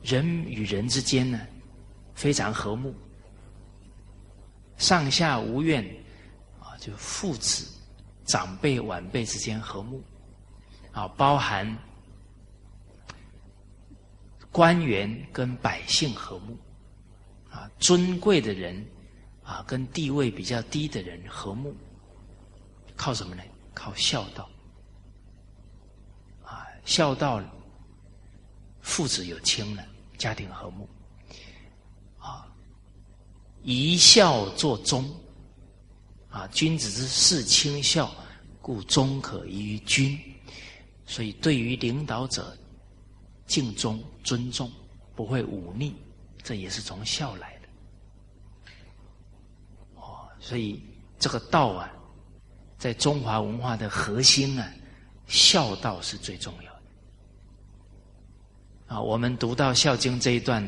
[0.00, 1.40] 人与人之间呢
[2.14, 2.94] 非常和睦，
[4.76, 5.84] 上下无怨，
[6.60, 7.66] 啊，就父子、
[8.26, 10.00] 长辈、晚辈之间和睦，
[10.92, 11.76] 啊，包含。
[14.52, 16.56] 官员跟百姓和睦，
[17.48, 18.84] 啊，尊贵的人
[19.44, 21.72] 啊，跟地位比较低的人和睦，
[22.96, 23.42] 靠什么呢？
[23.72, 24.50] 靠孝道，
[26.44, 27.40] 啊，孝道，
[28.80, 29.84] 父子有亲了，
[30.18, 30.88] 家庭和睦，
[32.18, 32.52] 啊，
[33.62, 35.08] 一孝作忠，
[36.28, 38.12] 啊，君子之事亲孝，
[38.60, 40.18] 故忠可依于君，
[41.06, 42.56] 所以对于领导者。
[43.50, 44.70] 敬重、尊重，
[45.16, 45.92] 不会忤逆，
[46.40, 47.68] 这也是从孝来的。
[49.96, 50.80] 哦，所以
[51.18, 51.90] 这个道啊，
[52.78, 54.72] 在中华文化的核心啊，
[55.26, 56.80] 孝道是最重要的。
[58.94, 60.64] 啊，我们读到《孝经》这一段，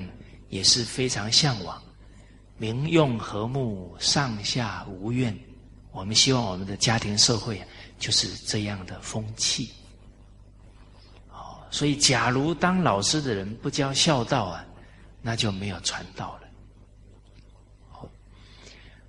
[0.48, 1.80] 也是非常向往，
[2.56, 5.38] 民用和睦，上下无怨。
[5.92, 7.62] 我们希望我们的家庭社会
[7.96, 9.70] 就是这样的风气。
[11.72, 14.62] 所以，假如当老师的人不教孝道啊，
[15.22, 18.08] 那就没有传道了。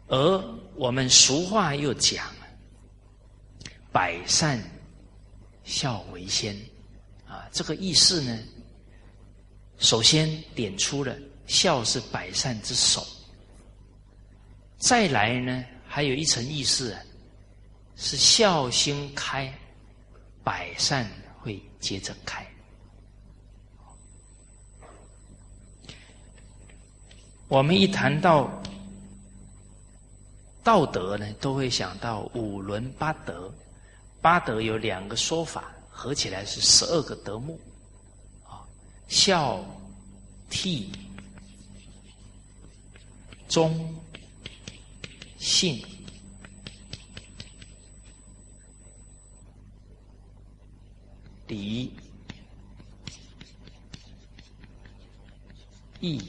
[0.08, 2.26] 而我们俗话又讲
[3.92, 4.64] “百善
[5.66, 6.56] 孝为先”，
[7.28, 8.40] 啊，这个意思呢，
[9.78, 11.14] 首先点出了
[11.46, 13.06] 孝是百善之首。
[14.78, 17.02] 再来呢，还有一层意思啊，
[17.98, 19.54] 是孝心开，
[20.46, 21.10] 百善
[21.42, 22.46] 会接着开。
[27.48, 28.50] 我们一谈到
[30.64, 33.54] 道德呢，都会想到五伦八德。
[34.22, 37.60] 八德有两个说法，合起来是十二个德目，
[38.46, 38.64] 啊，
[39.08, 39.64] 孝、
[40.50, 40.88] 悌、
[43.48, 43.96] 忠。
[45.46, 45.84] 信、
[51.48, 51.92] 礼、
[56.00, 56.22] 义、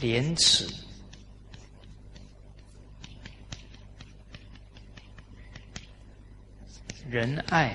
[0.00, 0.66] 廉耻、
[7.08, 7.74] 仁爱。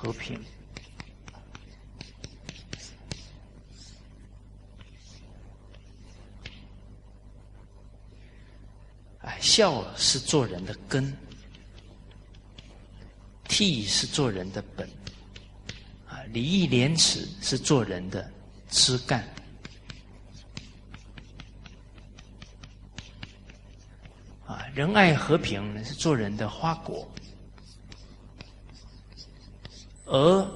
[0.00, 0.40] 和平，
[9.18, 11.12] 哎，孝是做人的根，
[13.48, 14.88] 悌是做人的本，
[16.32, 18.30] 礼义廉耻是做人的
[18.68, 19.22] 枝干，
[24.44, 27.10] 啊，仁爱和平是做人的花果。
[30.04, 30.50] 而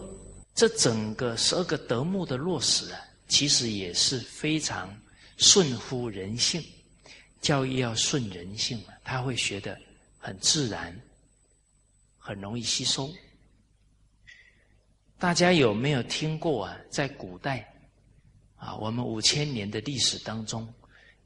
[0.55, 4.95] 这整个十二个德目的落实啊，其实也是非常
[5.37, 6.63] 顺乎人性。
[7.41, 9.77] 教育要顺人性，他会学得
[10.19, 10.97] 很自然，
[12.19, 13.13] 很容易吸收。
[15.23, 16.77] 大家有没有听过啊？
[16.91, 17.73] 在古代
[18.57, 20.69] 啊，我们五千年的历史当中，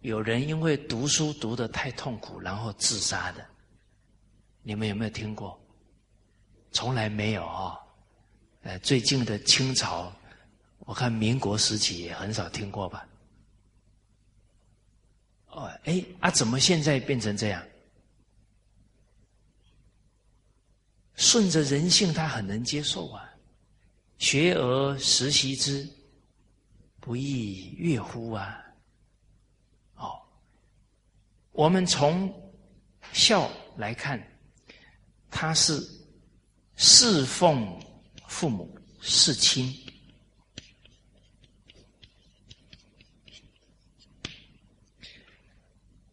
[0.00, 3.42] 有人因为读书读得太痛苦，然后自杀的？
[4.61, 5.59] 你们有没有听过？
[6.72, 7.74] 从来没有啊。
[8.64, 10.12] 呃，最近的清朝，
[10.80, 13.09] 我看民国时期也很少听过吧？
[15.46, 17.66] 哦，哎啊，怎么现在变成这样？
[21.14, 23.26] 顺着人性，他很能接受啊。
[24.18, 25.88] 学而时习之，
[27.00, 28.64] 不亦乐乎啊？
[29.96, 30.20] 哦，
[31.52, 32.33] 我们从
[33.12, 34.20] 孝来看，
[35.31, 35.81] 他是
[36.76, 37.81] 侍奉。
[38.29, 39.72] 父母侍亲，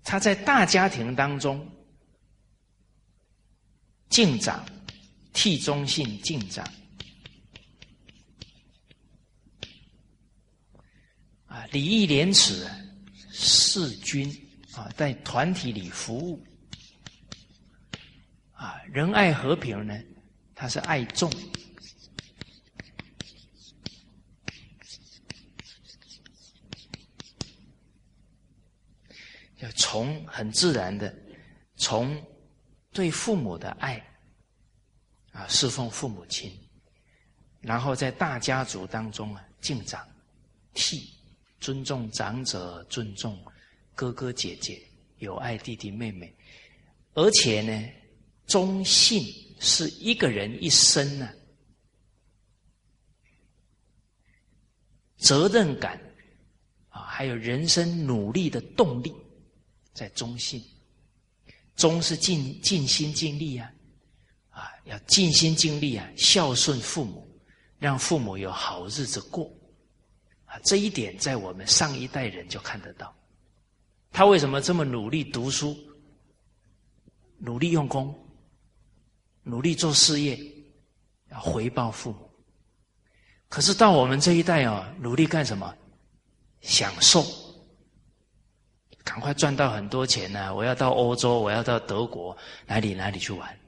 [0.04, 1.68] 他在大家庭当中
[4.10, 4.64] 敬长、
[5.34, 6.66] 替忠信、敬长
[11.54, 12.68] 啊，礼义廉耻、
[13.30, 14.28] 事君
[14.72, 16.44] 啊，在团体里服务
[18.54, 19.96] 啊，仁爱和平呢，
[20.56, 21.32] 他是爱众。
[29.58, 31.16] 要从很自然的，
[31.76, 32.20] 从
[32.92, 34.04] 对父母的爱
[35.32, 36.52] 啊，侍奉父母亲，
[37.62, 40.04] 然后在大家族当中啊，敬长、
[40.74, 41.13] 悌、
[41.64, 43.42] 尊重长者、尊重
[43.96, 44.86] 哥哥姐姐、
[45.20, 46.36] 友爱弟弟妹妹，
[47.14, 47.90] 而且呢，
[48.46, 49.24] 忠信
[49.62, 51.30] 是一个人一生呢
[55.16, 55.98] 责任感
[56.90, 59.14] 啊，还有人生努力的动力。
[59.94, 60.62] 在忠信，
[61.78, 63.72] 忠是尽尽心尽力啊，
[64.50, 67.26] 啊，要尽心尽力啊，孝顺父母，
[67.78, 69.50] 让父母有好日子过，
[70.64, 73.14] 这一点在我们上一代人就看得到。
[74.12, 75.76] 他为什么这么努力读书，
[77.38, 78.14] 努力用功，
[79.42, 80.40] 努力做事业，
[81.32, 82.30] 要回报父母？
[83.50, 85.76] 可是到我们这一代啊，努力干什么？
[86.62, 87.26] 享受。
[89.04, 90.56] 赶快赚到很多钱呢！
[90.56, 92.36] 我要到欧洲，我要到德国，
[92.66, 93.60] 哪里哪里去玩？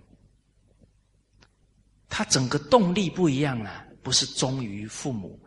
[2.08, 5.38] 他整个动力不一样啊，不是忠于父母，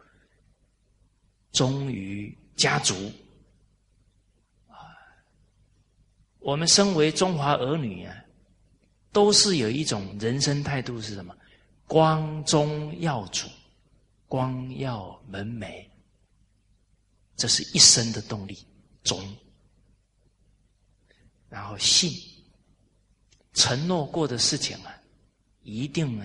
[1.58, 2.94] 忠于家族
[4.68, 4.78] 啊。
[6.38, 8.14] 我们身为中华儿女啊，
[9.10, 11.36] 都是有一种人生态度是什么？
[11.88, 13.48] 光宗耀祖，
[14.28, 15.84] 光耀门楣，
[17.34, 18.64] 这是一生的动力，
[19.02, 19.20] 忠。
[21.48, 22.12] 然后信，
[23.54, 24.94] 承诺过的事情啊，
[25.62, 26.24] 一定呢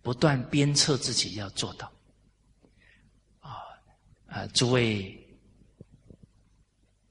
[0.00, 1.92] 不断鞭策自己要做到。
[4.34, 5.16] 啊，诸位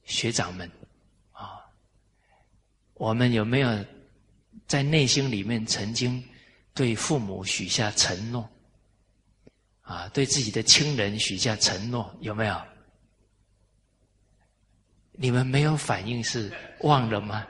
[0.04, 0.70] 学长们
[1.32, 1.64] 啊，
[2.96, 3.86] 我们有没有
[4.68, 6.22] 在内心里面曾经
[6.74, 8.50] 对父母许下承诺？
[9.84, 12.62] 啊，对自己的亲人许下承诺，有没有？
[15.14, 16.52] 你们没有反应是
[16.82, 17.48] 忘了吗？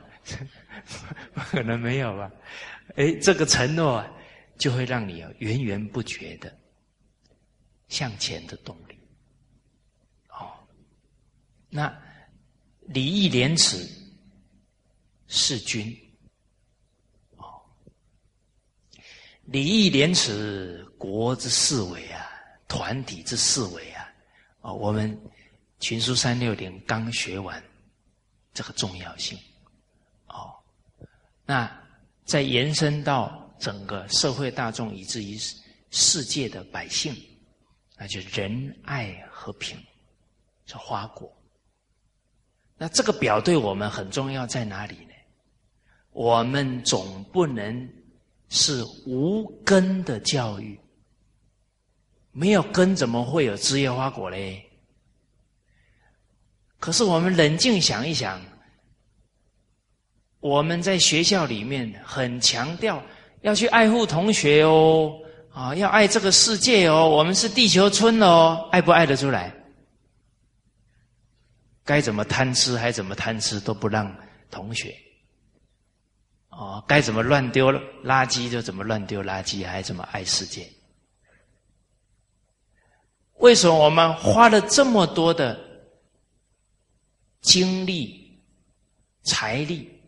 [1.50, 2.32] 可能没有吧。
[2.96, 4.08] 哎，这个承诺啊
[4.56, 6.56] 就会让你有源源不绝的
[7.88, 8.93] 向前的动力。
[11.74, 11.94] 那
[12.82, 13.90] 礼义廉耻
[15.28, 15.94] 是君。
[17.38, 17.62] 哦，
[19.46, 22.30] 礼义廉耻，国之四维啊，
[22.68, 24.08] 团体之四维啊。
[24.62, 25.20] 哦，我们。
[25.80, 27.62] 群书三六零刚学完，
[28.54, 29.38] 这个重要性，
[30.28, 30.56] 哦，
[31.46, 31.70] 那
[32.24, 35.38] 再延伸到整个社会大众，以至于
[35.92, 37.14] 世界的百姓，
[37.98, 39.78] 那就仁爱和平，
[40.66, 41.30] 这花果。
[42.84, 45.14] 那这个表对我们很重要，在哪里呢？
[46.12, 47.90] 我们总不能
[48.50, 50.78] 是无根的教育，
[52.34, 54.62] 没有根，怎么会有枝叶花果嘞？
[56.78, 58.42] 可是我们冷静想一想，
[60.42, 63.02] 我们在学校里面很强调
[63.44, 65.10] 要去爱护同学哦，
[65.54, 69.56] 啊，要爱这个世界哦，我们是地球村哦，爱不爱得出来？
[71.84, 74.16] 该怎么贪吃还怎么贪吃都不让
[74.50, 74.96] 同学，
[76.50, 80.70] 哦，该怎么乱丢垃圾就怎么乱丢垃圾，还怎么爱世界？
[83.40, 85.60] 为什么我们花了这么多的？
[87.42, 88.42] 精力、
[89.24, 90.02] 财力，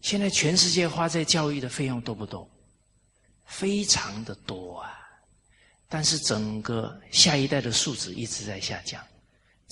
[0.00, 2.50] 现在全世界花在教育的费用多不多？
[3.44, 4.90] 非常的多啊！
[5.88, 9.00] 但是整个下一代的素质一直在下降，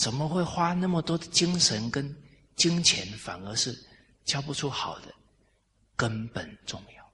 [0.00, 2.16] 怎么会花那么多的精神跟
[2.56, 3.78] 金钱，反而是
[4.24, 5.12] 教不出好的？
[5.94, 7.12] 根本重要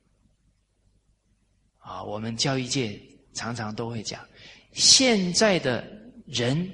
[1.79, 2.03] 啊！
[2.03, 3.01] 我们教育界
[3.35, 4.25] 常常都会讲，
[4.73, 5.85] 现在的
[6.27, 6.71] 人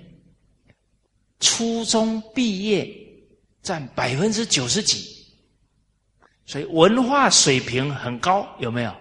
[1.41, 3.01] 初中毕业。
[3.63, 5.25] 占百分之九十几，
[6.45, 8.93] 所以文化水平很高，有没有？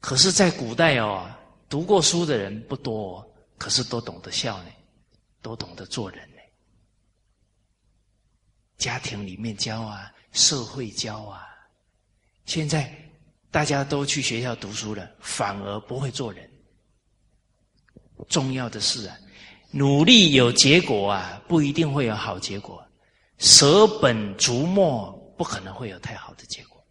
[0.00, 1.34] 可是，在古代哦，
[1.66, 3.26] 读过书的人不多，
[3.56, 4.70] 可是都懂得孝呢，
[5.42, 6.36] 都懂得做人呢。
[8.78, 11.46] 家庭里面教啊，社会教啊，
[12.44, 12.94] 现在
[13.50, 16.50] 大家都去学校读书了，反而不会做人。
[18.28, 19.16] 重要的是啊。
[19.72, 22.78] 努力有结果啊，不一定会有好结果；
[23.38, 26.82] 舍本逐末，不可能会有太好的结果。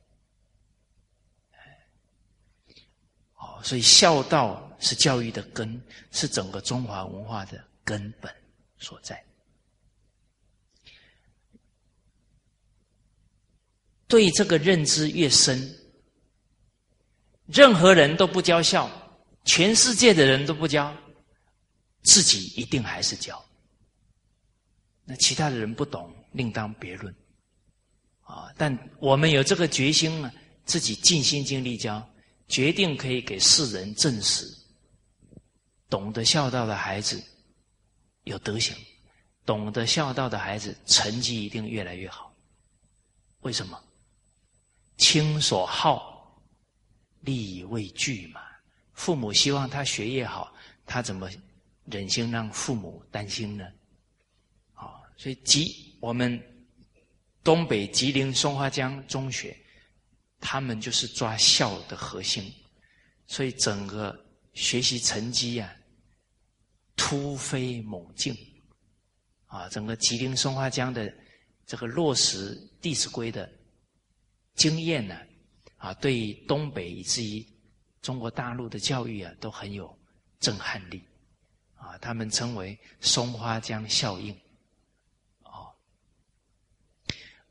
[3.37, 5.81] 哦，所以孝道是教育的根，
[6.11, 8.29] 是整个中华文化的根本
[8.77, 9.23] 所在。
[14.07, 15.79] 对这个认知越深，
[17.45, 18.91] 任何人都不教孝，
[19.45, 20.93] 全世界的人都不教。
[22.03, 23.43] 自己一定还是教，
[25.05, 27.11] 那其他的人不懂，另当别论。
[28.21, 30.31] 啊，但我们有这个决心呢，
[30.65, 32.07] 自己尽心尽力教，
[32.47, 34.45] 决定可以给世人证实，
[35.89, 37.19] 懂得孝道的孩子
[38.25, 38.75] 有德行，
[39.45, 42.31] 懂得孝道的孩子成绩一定越来越好。
[43.41, 43.81] 为什么？
[44.97, 46.39] 亲所好，
[47.21, 48.41] 力为具嘛。
[48.93, 50.53] 父母希望他学业好，
[50.85, 51.29] 他怎么？
[51.85, 53.63] 忍心让父母担心呢？
[54.73, 56.41] 啊，所以吉我们
[57.43, 59.55] 东北吉林松花江中学，
[60.39, 62.51] 他们就是抓孝的核心，
[63.27, 64.19] 所以整个
[64.55, 65.71] 学习成绩啊
[66.95, 68.35] 突飞猛进，
[69.47, 71.13] 啊，整个吉林松花江的
[71.65, 73.51] 这个落实《弟子规》的
[74.55, 75.17] 经验呢，
[75.77, 77.45] 啊，对东北以至于
[78.01, 79.97] 中国大陆的教育啊，都很有
[80.39, 81.03] 震撼力。
[81.77, 84.33] 啊，他们称为松花江效应，
[85.43, 85.69] 哦，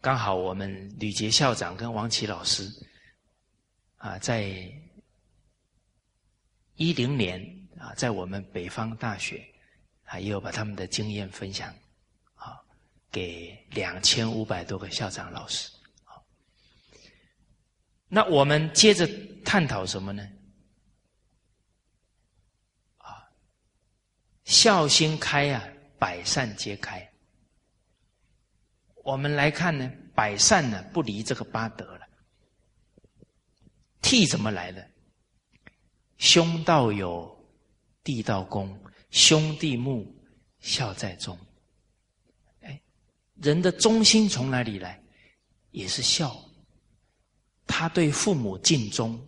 [0.01, 2.69] 刚好我们吕杰校长跟王琦老师，
[3.97, 4.51] 啊，在
[6.75, 9.47] 一零年啊，在我们北方大学，
[10.05, 11.69] 啊，也有把他们的经验分享，
[12.35, 12.59] 啊，
[13.11, 15.71] 给两千五百多个校长老师，
[16.05, 16.17] 啊，
[18.09, 19.07] 那我们接着
[19.45, 20.27] 探讨什么呢？
[22.97, 23.29] 啊
[24.45, 25.63] 孝心开啊，
[25.99, 27.07] 百善皆开。
[29.03, 32.09] 我们来看呢，百善呢不离这个八德了。
[34.01, 34.91] 悌怎么来的？
[36.17, 37.34] 兄道友，
[38.05, 38.79] 弟道恭，
[39.11, 40.07] 兄弟睦，
[40.61, 41.37] 孝在中。
[42.61, 42.81] 哎，
[43.43, 45.03] 人的忠心从哪里来？
[45.71, 46.39] 也是孝。
[47.67, 49.21] 他对父母尽忠，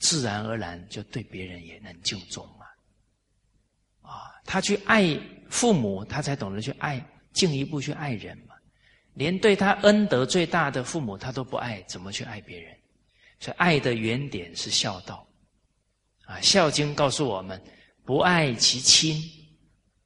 [0.00, 2.66] 自然而然就对别人也能尽忠嘛。
[4.10, 5.18] 啊，他去爱
[5.48, 7.02] 父母，他才懂得去爱，
[7.32, 8.54] 进一步去爱人嘛。
[9.14, 12.76] 连对他恩德最大的父母，他都不爱，怎么去爱别人？
[13.38, 15.26] 所以，爱的原点是孝道。
[16.24, 17.62] 啊，《孝经》告诉我们：
[18.06, 19.20] 不爱其亲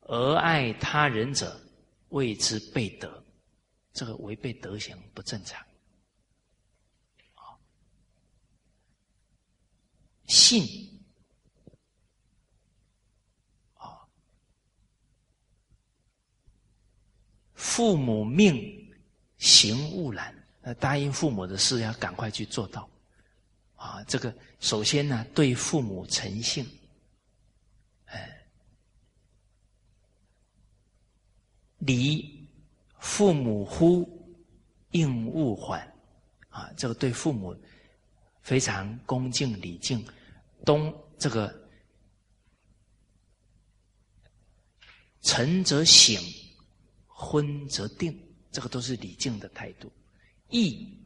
[0.01, 1.61] 而爱他人者，
[2.09, 3.23] 谓之悖德。
[3.93, 5.65] 这个违背德行，不正常。
[10.27, 10.65] 信
[13.75, 14.09] 啊，
[17.55, 18.95] 父母命
[19.39, 20.33] 行勿懒，
[20.63, 22.89] 那答应父母的事要赶快去做到
[23.75, 24.05] 啊。
[24.05, 26.65] 这个首先呢，对父母诚信，
[28.05, 28.47] 哎，
[31.81, 32.49] 礼
[32.99, 34.09] 父母呼
[34.93, 35.81] 应勿缓
[36.49, 37.57] 啊，这个对父母
[38.43, 40.05] 非常恭敬礼敬。
[40.65, 41.69] 东这个
[45.23, 46.23] 晨则省，
[47.07, 48.19] 昏则定，
[48.53, 49.91] 这个都是礼敬的态度。
[50.51, 50.99] 义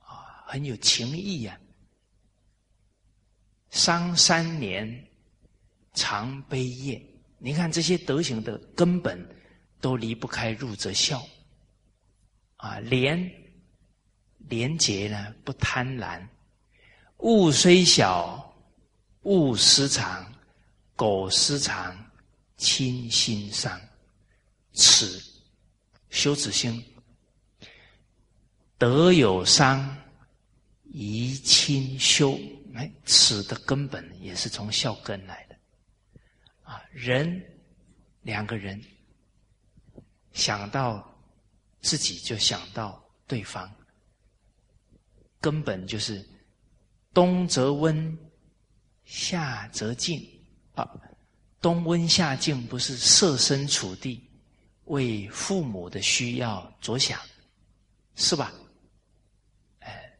[0.00, 1.58] 啊，很有情义呀。
[3.70, 5.08] 伤三年，
[5.94, 7.11] 常悲咽。
[7.44, 9.20] 你看这些德行的根本，
[9.80, 11.26] 都离不开入则孝。
[12.54, 13.18] 啊，廉
[14.48, 16.24] 廉洁呢，不贪婪。
[17.18, 18.54] 物虽小，
[19.22, 20.24] 勿私藏；
[20.94, 21.92] 苟私藏，
[22.56, 23.80] 亲心伤。
[24.72, 25.20] 此
[26.10, 26.80] 修止心，
[28.78, 29.96] 德有伤，
[30.92, 32.38] 贻亲修。
[32.74, 35.51] 哎，此的根本也是从孝根来的。
[36.72, 37.44] 啊，人
[38.22, 38.82] 两个人
[40.32, 41.06] 想到
[41.82, 43.70] 自己，就想到对方，
[45.38, 46.26] 根本就是。
[47.14, 48.18] 冬则温，
[49.04, 50.26] 夏则静，
[50.74, 50.90] 啊，
[51.60, 54.26] 冬温夏静不是设身处地
[54.86, 57.20] 为父母的需要着想，
[58.16, 58.50] 是吧？
[59.80, 60.10] 哎，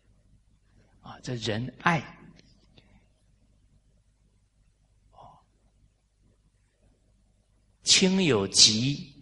[1.01, 2.05] 啊，这人爱，
[7.93, 9.15] 亲有疾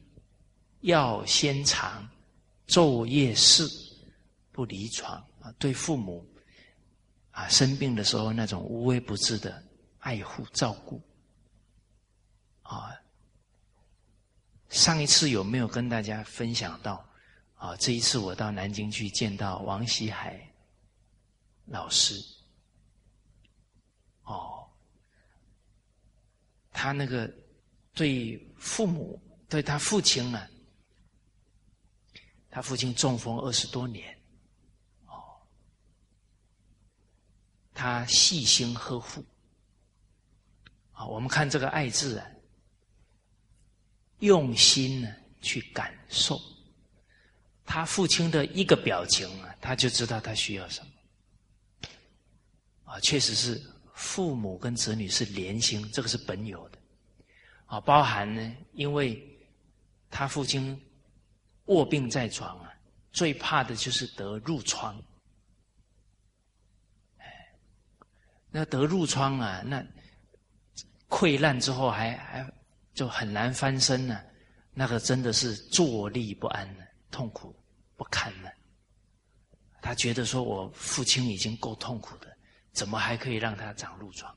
[0.83, 2.09] 要先尝，
[2.69, 3.69] 昼夜侍
[4.53, 6.25] 不离床啊，对父母。
[7.33, 9.61] 啊，生病的时候那种无微不至的
[9.99, 11.03] 爱护照顾，
[12.63, 12.95] 啊，
[14.69, 17.05] 上一次有没有跟大家分享到？
[17.55, 20.41] 啊，这一次我到南京去见到王希海
[21.67, 22.15] 老师，
[24.23, 24.65] 哦，
[26.73, 27.29] 他那个
[27.95, 30.49] 对父母，对他父亲啊，
[32.51, 34.17] 他父亲中风二十多年。
[35.07, 35.41] 哦
[37.73, 39.25] 他细心呵护，
[40.93, 42.27] 啊，我们看这个“爱”字啊，
[44.19, 45.09] 用心呢
[45.41, 46.39] 去感受
[47.65, 50.93] 他父亲的一个表情啊，他就知道他需要什么。
[52.85, 53.59] 啊，确实是
[53.95, 56.79] 父母跟子女是连心，这个是本有的。
[57.71, 59.25] 啊，包含呢，因为
[60.11, 60.77] 他父亲
[61.67, 62.75] 卧病在床啊，
[63.13, 65.01] 最怕的就是得褥疮。
[68.51, 69.87] 那得褥疮啊，那
[71.09, 72.53] 溃烂之后还还
[72.93, 74.21] 就很难翻身呢，
[74.75, 77.55] 那个真的是坐立不安呢，痛苦
[77.97, 78.51] 不堪呢。
[79.81, 82.37] 他觉得说我父亲已经够痛苦的，
[82.73, 84.37] 怎么还可以让他长褥疮？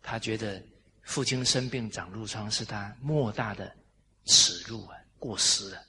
[0.00, 0.64] 他觉得
[1.02, 3.76] 父亲生病长褥疮是他莫大的
[4.24, 5.82] 耻辱啊，过失啊。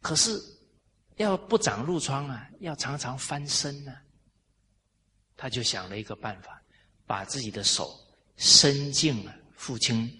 [0.00, 0.40] 可是
[1.16, 3.94] 要不长褥疮啊，要常常翻身呢。
[5.36, 6.62] 他就想了一个办法，
[7.06, 7.94] 把自己的手
[8.36, 10.18] 伸进了父亲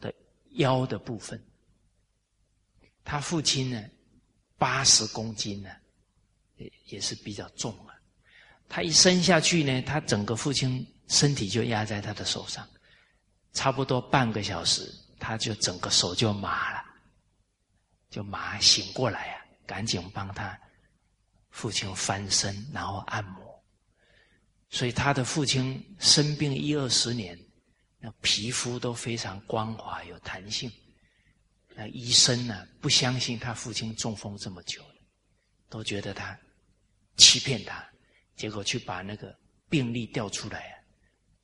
[0.00, 0.12] 的
[0.52, 1.40] 腰的部分。
[3.04, 3.84] 他父亲呢，
[4.58, 5.70] 八十公斤呢，
[6.56, 7.94] 也也是比较重啊。
[8.68, 12.66] 他一伸下去呢，他整个父亲身体就压在他的手上，
[13.52, 14.90] 差不多半个小时，
[15.20, 16.82] 他就整个手就麻了，
[18.08, 20.58] 就麻醒过来啊，赶紧帮他
[21.50, 23.62] 父亲翻身，然后按摩。
[24.70, 27.38] 所以他的父亲生病一二十年，
[27.98, 30.72] 那皮肤都非常光滑有弹性，
[31.74, 34.94] 那医生呢，不相信他父亲中风这么久了，
[35.68, 36.34] 都觉得他
[37.18, 37.86] 欺骗他，
[38.34, 39.38] 结果去把那个
[39.68, 40.81] 病历调出来啊，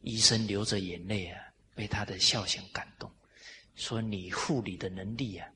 [0.00, 1.40] 医生流着眼泪啊，
[1.74, 3.10] 被他的孝行感动，
[3.74, 5.48] 说你护理的能力啊，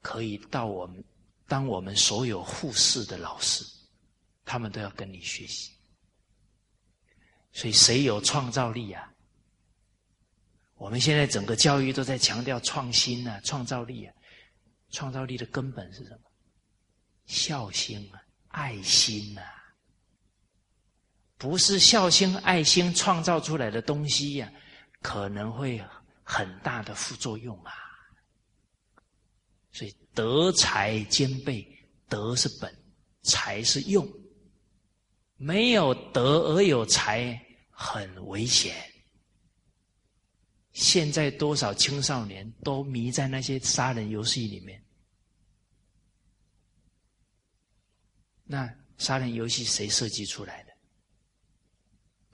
[0.00, 1.02] 可以到我们
[1.46, 3.64] 当我们所有护士的老师，
[4.44, 5.72] 他们都要跟你学习。
[7.52, 9.12] 所以谁有创造力啊？
[10.76, 14.14] 我们现在整个教育都在强调创新啊，创造力啊，
[14.90, 16.30] 创造力的根本是什么？
[17.26, 19.57] 孝心啊，爱心啊，
[21.38, 24.52] 不是孝心爱心创造出来的东西呀，
[25.00, 25.80] 可能会
[26.24, 27.72] 很大的副作用啊。
[29.70, 31.64] 所以德才兼备，
[32.08, 32.76] 德是本，
[33.22, 34.06] 才是用。
[35.36, 38.74] 没有德而有才，很危险。
[40.72, 44.84] 现在多少青少年都迷在那些杀人游戏里面？
[48.42, 50.67] 那杀人游戏谁设计出来的？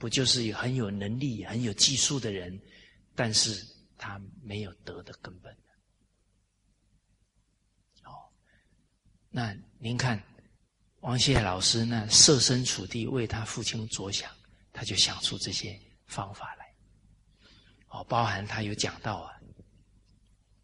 [0.05, 2.61] 不就是很有能力、很有技术的人，
[3.15, 5.51] 但是他没有德的根本。
[8.03, 8.29] 哦，
[9.31, 10.23] 那您看
[11.01, 14.31] 王谢老师呢设身处地为他父亲着想，
[14.75, 16.71] 他就想出这些方法来。
[17.89, 19.41] 哦，包含他有讲到啊，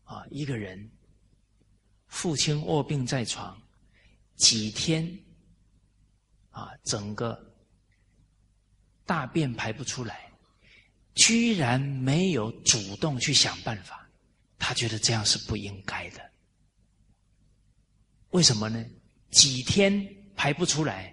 [0.04, 0.90] 啊，一个人
[2.08, 3.58] 父亲卧病在床
[4.36, 5.18] 几天，
[6.50, 7.49] 啊，整个
[9.10, 10.30] 大便排不出来，
[11.16, 14.08] 居然没有主动去想办法，
[14.56, 16.30] 他觉得这样是不应该的。
[18.28, 18.80] 为什么呢？
[19.32, 19.90] 几天
[20.36, 21.12] 排不出来，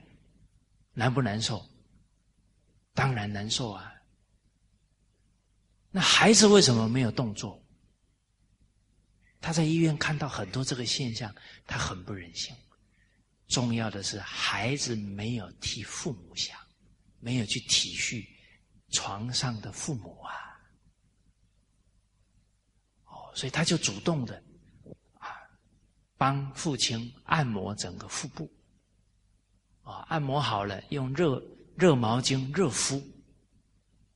[0.93, 1.67] 难不难受？
[2.93, 3.91] 当然难受啊。
[5.89, 7.59] 那孩子为什么没有动作？
[9.41, 11.33] 他在医院看到很多这个现象，
[11.65, 12.55] 他很不忍心。
[13.47, 16.55] 重要的是，孩子没有替父母想，
[17.19, 18.25] 没有去体恤
[18.89, 20.31] 床上的父母啊。
[23.05, 24.41] 哦，所以他就主动的
[25.13, 25.35] 啊，
[26.17, 28.51] 帮父亲按摩整个腹部。
[29.83, 31.41] 啊，按摩好了，用热
[31.75, 33.01] 热毛巾热敷。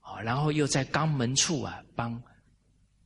[0.02, 2.22] 啊然后又在肛门处啊帮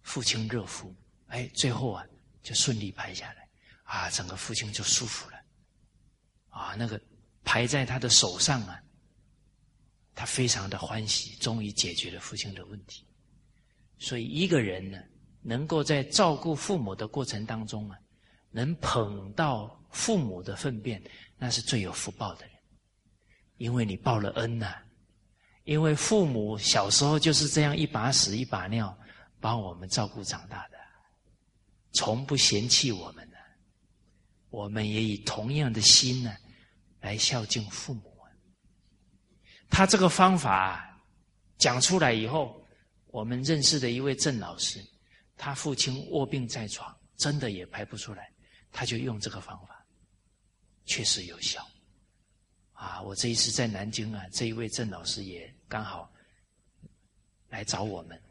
[0.01, 0.95] 父亲热敷，
[1.27, 2.03] 哎，最后啊
[2.41, 3.47] 就顺利排下来，
[3.83, 5.37] 啊，整个父亲就舒服了，
[6.49, 6.99] 啊，那个
[7.43, 8.81] 排在他的手上啊，
[10.15, 13.05] 他非常的欢喜，终于解决了父亲的问题。
[13.99, 14.97] 所以一个人呢，
[15.41, 17.97] 能够在照顾父母的过程当中啊，
[18.49, 21.03] 能捧到父母的粪便，
[21.37, 22.55] 那是最有福报的人，
[23.57, 24.73] 因为你报了恩呐。
[25.65, 28.97] 因为父母小时候就是这样一把屎一把尿，
[29.39, 30.77] 把我们照顾长大的，
[31.91, 33.37] 从不嫌弃我们的，
[34.49, 36.35] 我们也以同样的心呢，
[37.01, 38.14] 来孝敬父母。
[39.69, 41.01] 他这个方法
[41.57, 42.65] 讲出来以后，
[43.07, 44.83] 我们认识的一位郑老师，
[45.37, 48.31] 他父亲卧病在床，真的也排不出来，
[48.71, 49.85] 他就用这个方法，
[50.85, 51.65] 确实有效。
[52.73, 56.11] 啊，我这一次在南京啊，这一位郑老师也刚好
[57.49, 58.21] 来找我们，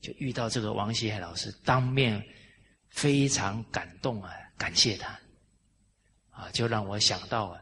[0.00, 2.24] 就遇到这个王希海老师，当面
[2.90, 5.18] 非常感动啊，感谢他，
[6.30, 7.61] 啊，就让我想到啊，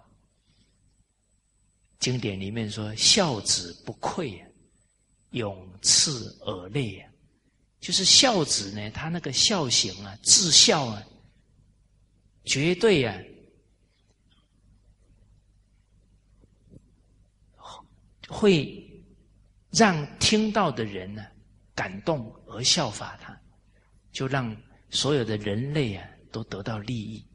[2.00, 4.48] 经典里面说孝子不愧啊，
[5.30, 7.12] 永赐耳泪啊，
[7.78, 11.02] 就是孝子呢，他那个孝行啊，至孝啊，
[12.44, 13.16] 绝对啊。
[18.32, 18.88] 会
[19.70, 21.26] 让听到的人呢
[21.74, 23.36] 感动而效法他，
[24.12, 24.56] 就让
[24.88, 27.26] 所有的人类啊都得到利益。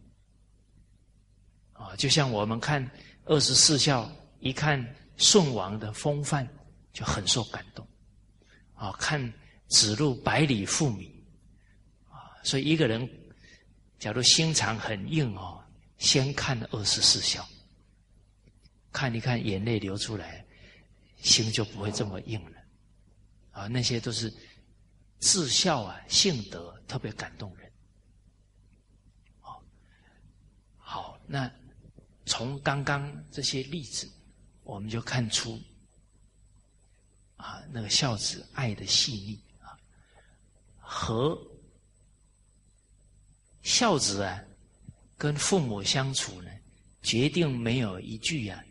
[1.74, 2.90] 啊，就像我们看
[3.26, 4.10] 二十四孝，
[4.46, 4.80] 一看
[5.18, 6.48] 舜王的风范
[6.94, 7.86] 就很受感动。
[8.76, 9.34] 啊，看
[9.68, 11.12] 子路百里赴米，
[12.10, 13.10] 啊，所以一个人
[13.98, 15.64] 假如心肠很硬哦，
[15.98, 17.44] 先看二十四孝，
[18.92, 20.46] 看一看眼泪流出来。
[21.22, 22.62] 心就不会这么硬了，
[23.50, 24.32] 啊，那些都是
[25.22, 27.72] 至孝啊，性德特别感动人。
[29.40, 29.64] 好，
[30.78, 31.50] 好，那
[32.28, 34.08] 从刚刚这些例子，
[34.66, 35.62] 我们就看出
[37.38, 39.80] 啊，那个孝子爱的细腻啊，
[40.80, 41.40] 和
[43.62, 44.44] 孝子啊，
[45.18, 46.52] 跟父母相处呢，
[47.04, 48.64] 决定没有一句呀。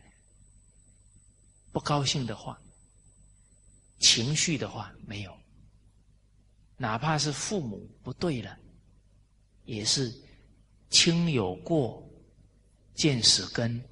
[1.73, 2.61] 不高兴的话，
[4.01, 5.37] 情绪的话没有，
[6.77, 8.57] 哪怕是父母不对了，
[9.65, 10.13] 也是
[10.91, 12.09] 亲有过，
[12.95, 13.83] 见始根，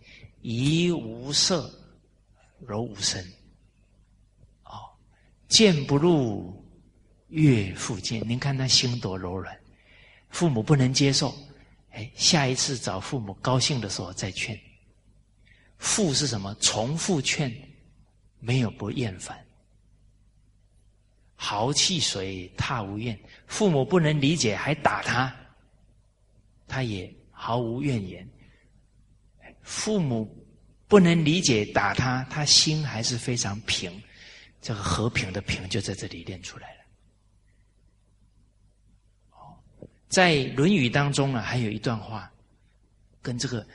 [0.42, 1.68] 怡无色，
[2.66, 3.22] 柔无声。
[4.64, 4.90] 哦，
[5.48, 6.64] 见不入，
[7.28, 8.26] 悦复见。
[8.28, 9.58] 您看他心多柔软，
[10.30, 11.34] 父母不能接受，
[11.90, 14.58] 哎，下一次找父母高兴的时候再劝。
[15.78, 16.54] 复是什么？
[16.60, 17.52] 重复劝，
[18.38, 19.38] 没有不厌烦。
[21.34, 25.34] 豪气水踏无怨，父母不能理解还打他，
[26.68, 28.26] 他也毫无怨言。
[29.62, 30.41] 父母
[30.92, 33.90] 不能理解打他，他心还是非常平。
[34.60, 36.80] 这个和平的平就在这里练出来了。
[39.30, 39.56] 哦，
[40.10, 42.30] 在《论语》当中啊，还有一段话，
[43.22, 43.64] 跟这个《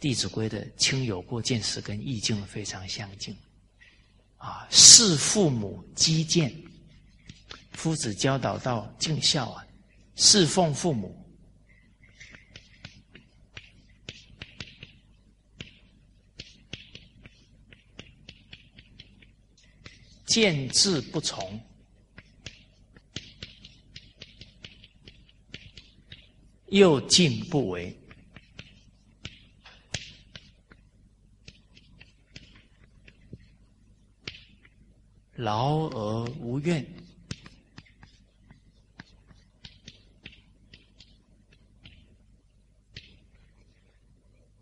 [0.00, 3.36] 弟子规》的“亲有过，见识”跟意境非常相近。
[4.36, 6.52] 啊，视父母积见。
[7.74, 9.64] 夫子教导到尽孝啊，
[10.16, 11.16] 侍奉父母，
[20.26, 21.58] 见字不从，
[26.66, 27.96] 又敬不为，
[35.36, 36.84] 劳而无怨。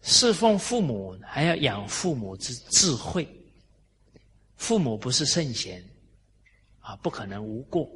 [0.03, 3.27] 侍奉父母，还要养父母之智慧。
[4.65, 5.85] 父母不是圣贤，
[6.81, 7.87] 啊，不可能无过。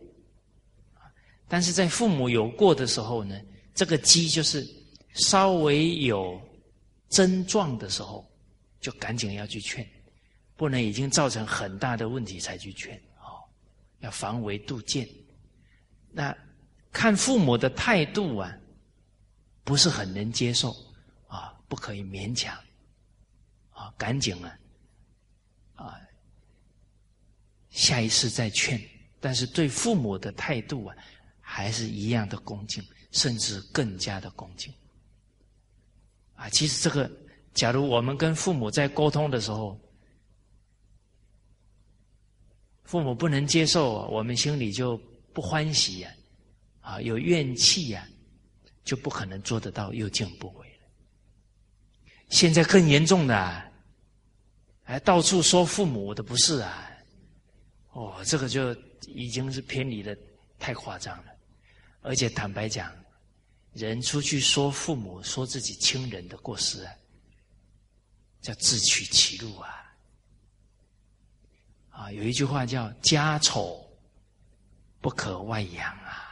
[1.48, 3.40] 但是在父母有过的时候呢，
[3.74, 4.62] 这个机就是
[5.14, 6.38] 稍微有
[7.08, 8.30] 症状的时候，
[8.80, 9.88] 就赶紧要去劝，
[10.56, 12.94] 不能已经造成很大的问题才去劝。
[13.16, 13.40] 哦，
[14.00, 15.08] 要防微杜渐。
[16.10, 16.36] 那
[16.92, 18.54] 看父母的态度啊，
[19.64, 20.70] 不是很能接受。
[21.28, 22.54] 啊不可以勉强，
[23.70, 24.58] 啊，赶紧啊，
[25.74, 26.00] 啊，
[27.70, 28.80] 下一次再劝。
[29.20, 30.96] 但是对父母的态度啊，
[31.40, 34.72] 还是一样的恭敬，甚至更加的恭敬。
[36.34, 37.10] 啊，其实这个，
[37.52, 39.76] 假如我们跟父母在沟通的时候，
[42.84, 44.96] 父母不能接受，我们心里就
[45.34, 46.10] 不欢喜呀，
[46.80, 48.06] 啊，有怨气呀，
[48.84, 50.80] 就不可能做得到又敬不为。
[52.28, 53.64] 现在更严重的，啊
[54.84, 56.87] 还到处说父母的不是啊！
[57.98, 58.72] 哦，这个就
[59.08, 60.16] 已经是偏离的
[60.56, 61.24] 太夸张了。
[62.00, 62.92] 而且坦白讲，
[63.72, 66.92] 人出去说父母、说自己亲人的过失啊，
[68.40, 69.92] 叫自取其辱啊！
[71.90, 73.84] 啊，有一句话叫“家丑
[75.00, 76.24] 不可外扬”啊。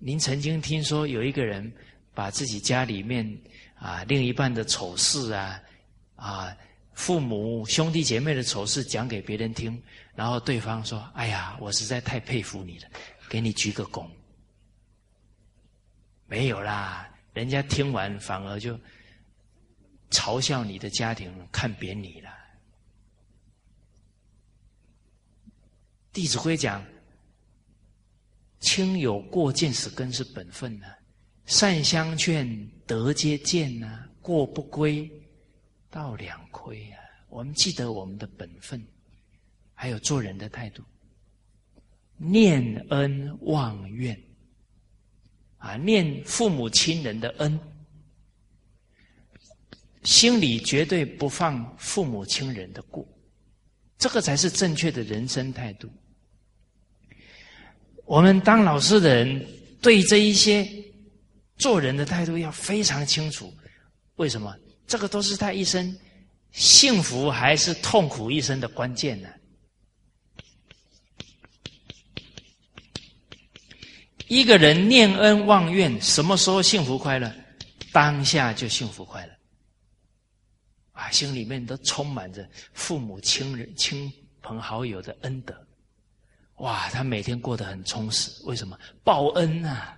[0.00, 1.72] 您曾经听说有一个人
[2.14, 3.24] 把自己家里面
[3.76, 5.60] 啊另一半的丑事啊
[6.16, 6.56] 啊
[6.98, 9.80] 父母兄弟姐妹的丑事讲给别人听，
[10.16, 12.88] 然后对方说：“哎呀，我实在太佩服你了，
[13.30, 14.04] 给你鞠个躬。”
[16.26, 18.76] 没有啦，人家听完反而就
[20.10, 22.28] 嘲笑你的家庭，看扁你了。
[26.12, 26.84] 《弟子规》讲。
[28.58, 30.86] 亲有过，见始根是本分呢。
[31.46, 34.04] 善相劝，德皆见呐。
[34.20, 35.08] 过不归，
[35.90, 36.98] 道两亏啊。
[37.28, 38.82] 我们记得我们的本分，
[39.74, 40.82] 还有做人的态度。
[42.16, 44.18] 念恩忘怨
[45.58, 47.60] 啊，念父母亲人的恩，
[50.02, 53.06] 心里绝对不放父母亲人的过，
[53.98, 55.88] 这个才是正确的人生态度。
[58.04, 59.46] 我们当老师的人，
[59.82, 60.66] 对这一些
[61.56, 63.52] 做人的态度要非常清楚。
[64.16, 64.56] 为什么？
[64.88, 65.96] 这个都是他一生
[66.50, 69.28] 幸福还是痛苦一生的关键呢？
[74.28, 77.30] 一个人念恩忘怨，什么时候幸福快乐？
[77.92, 79.32] 当下就幸福快乐。
[80.92, 84.10] 啊，心里面都充满着父母亲人、亲
[84.40, 85.54] 朋好友的恩德。
[86.56, 88.78] 哇，他每天过得很充实，为什么？
[89.04, 89.97] 报恩啊！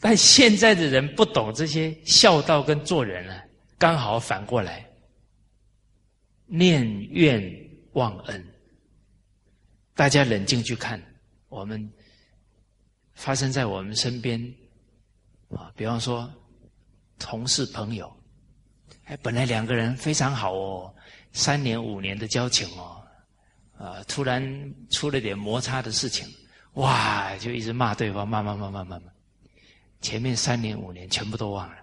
[0.00, 3.44] 但现在的人不懂这些孝道跟做人啊，
[3.78, 4.88] 刚好反过来，
[6.46, 7.42] 念怨
[7.92, 8.46] 忘恩。
[9.94, 11.00] 大家冷静去看，
[11.48, 11.92] 我们
[13.12, 14.40] 发生在我们身边
[15.50, 16.32] 啊，比方说
[17.18, 18.10] 同事朋友，
[19.04, 20.94] 哎，本来两个人非常好哦。
[21.32, 23.02] 三年五年的交情哦，
[23.76, 24.42] 啊，突然
[24.90, 26.26] 出了点摩擦的事情，
[26.74, 29.12] 哇，就一直骂对方，骂骂骂骂骂骂，
[30.00, 31.76] 前面三年五年全部都忘了。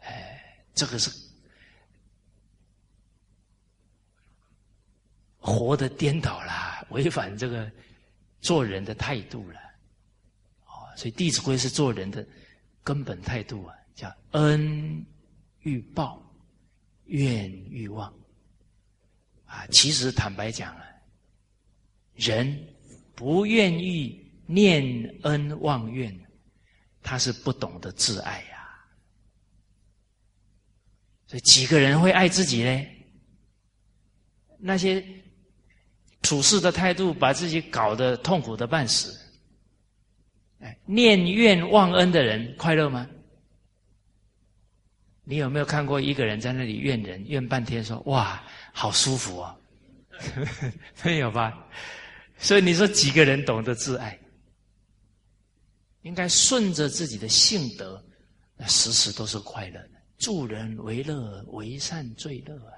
[0.00, 1.10] 哎，这个是
[5.38, 7.70] 活的颠倒了，违反这个
[8.40, 9.60] 做人的态度了。
[10.66, 12.26] 哦，所以《弟子规》是做人的
[12.84, 15.04] 根本态度啊，叫恩
[15.60, 16.22] 欲报，
[17.06, 18.12] 怨欲忘。
[19.46, 20.84] 啊，其实坦白讲啊，
[22.14, 22.74] 人
[23.14, 24.82] 不愿意念
[25.22, 26.18] 恩忘怨，
[27.02, 28.68] 他是不懂得自爱呀。
[31.26, 32.86] 所以几个人会爱自己呢？
[34.58, 35.04] 那些
[36.22, 39.16] 处事的态度把自己搞得痛苦的半死。
[40.60, 43.06] 哎，念怨忘恩的人快乐吗？
[45.22, 48.42] 你有没有看过一个人在那里怨人怨半天，说哇？
[48.72, 49.54] 好舒服啊，
[51.04, 51.52] 没有吧？
[52.38, 54.18] 所以你说几个人懂得自爱，
[56.08, 58.02] 应该顺着自己的性德，
[58.56, 59.90] 那时时都是快乐的。
[60.16, 62.72] 助人为乐，为善最乐啊！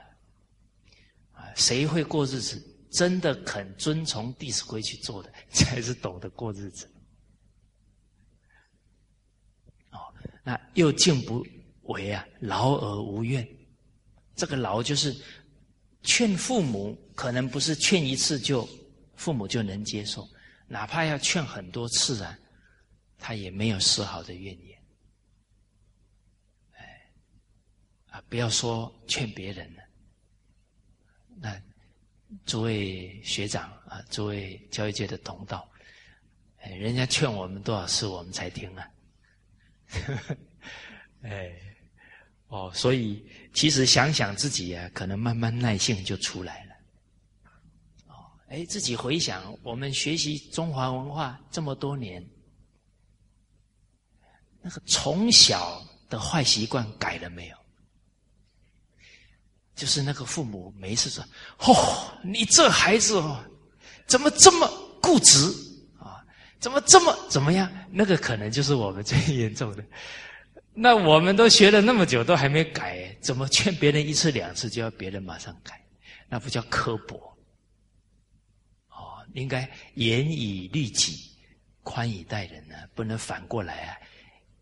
[1.41, 2.61] 啊，谁会过日子？
[2.91, 6.91] 真的肯遵从《弟子规》去做的，才是懂得过日子。
[9.93, 10.13] 哦，
[10.43, 11.47] 那又敬不
[11.83, 13.49] 为啊，劳而无怨。
[14.35, 15.17] 这个劳就是。
[16.03, 18.67] 劝父母可能不是劝一次就
[19.17, 20.27] 父母就能接受，
[20.67, 22.39] 哪怕要劝很多次啊，
[23.21, 24.83] 他也没有丝毫的怨言。
[26.73, 27.13] 哎，
[28.09, 29.83] 啊，不要说劝别人了，
[31.37, 31.63] 那
[32.47, 35.71] 诸位学长啊，诸位教育界的同道，
[36.63, 38.91] 哎，人家劝我们多少次我们才听啊？
[41.23, 41.53] 哎。
[42.53, 46.75] 哦，所以其实想想自己啊，可能慢慢耐性就出来了。
[48.09, 52.29] 哦，哎，自己回想我们学习中华文化这么多年，
[54.63, 57.57] 那个从小的坏习惯改了没有？
[59.75, 61.25] 就是那个父母没事说
[61.61, 63.43] ：“哦，你这孩子哦，
[64.07, 64.69] 怎么这么
[65.01, 65.39] 固执
[65.99, 66.23] 啊？
[66.59, 69.83] 怎么这么怎么样？”那个可能就是我们最严重的。
[70.75, 75.83] 那我们都学了那么久，都还没改，怎么劝别人一次两次就要别人马上改？
[76.29, 77.17] 那不叫刻薄。
[78.91, 81.35] 哦，应该严以律己，
[81.83, 83.97] 宽以待人呢，不能反过来啊！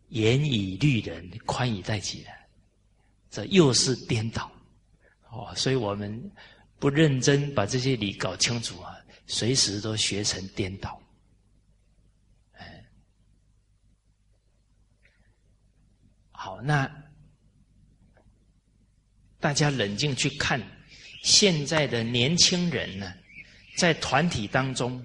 [0.08, 2.34] 严以律人，宽以待己啊，
[3.30, 4.50] 这又是颠倒。
[5.30, 6.32] 哦，所以我们
[6.78, 8.96] 不认真把这些理搞清楚啊，
[9.26, 11.00] 随时都学成颠倒。
[16.30, 16.88] 好，那
[19.40, 20.62] 大家冷静去看，
[21.22, 23.12] 现在的年轻人呢，
[23.76, 25.04] 在团体当中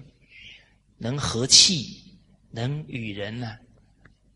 [0.96, 2.18] 能和气，
[2.50, 3.58] 能与人呢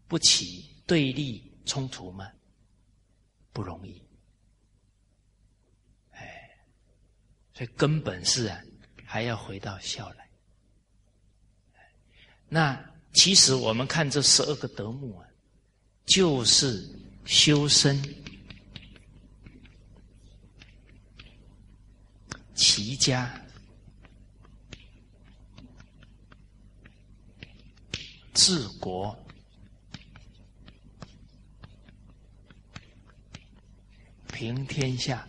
[0.09, 2.29] 不起对立冲突吗？
[3.53, 4.03] 不容易。
[6.13, 6.51] 哎，
[7.55, 8.61] 所以根本是啊，
[9.05, 10.29] 还要回到孝来。
[12.49, 12.83] 那
[13.13, 15.25] 其实我们看这十二个德目啊。
[16.09, 16.89] 就是
[17.27, 18.03] 修身、
[22.55, 23.39] 齐家、
[28.33, 29.15] 治国、
[34.39, 35.27] 平天下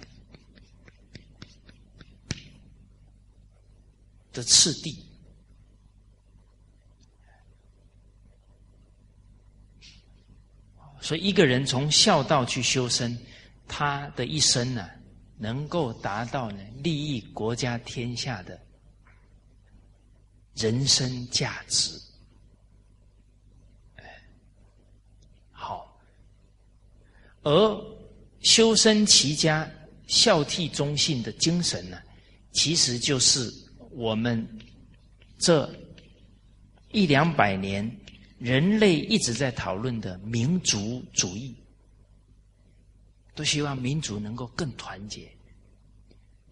[4.31, 5.03] 的次第。
[11.01, 13.17] 所以，一个人从孝道去修身，
[13.67, 14.87] 他的一生呢，
[15.39, 18.61] 能够达到呢利益国家天下的
[20.53, 21.99] 人生价值。
[25.51, 25.99] 好，
[27.41, 27.98] 而
[28.41, 29.69] 修身齐家、
[30.07, 31.99] 孝悌忠信的精神呢，
[32.51, 33.53] 其实就是
[33.91, 34.47] 我们
[35.37, 35.69] 这
[36.91, 37.89] 一两百年。
[38.39, 41.53] 人类一直在讨论的民族主义，
[43.35, 45.29] 都希望民族能够更团结。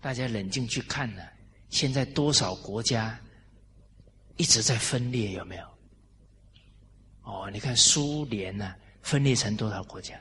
[0.01, 1.21] 大家冷静去看呢，
[1.69, 3.17] 现在多少国家
[4.35, 5.63] 一直在分裂，有没有？
[7.21, 10.19] 哦，你看苏联呢，分裂成多少国家？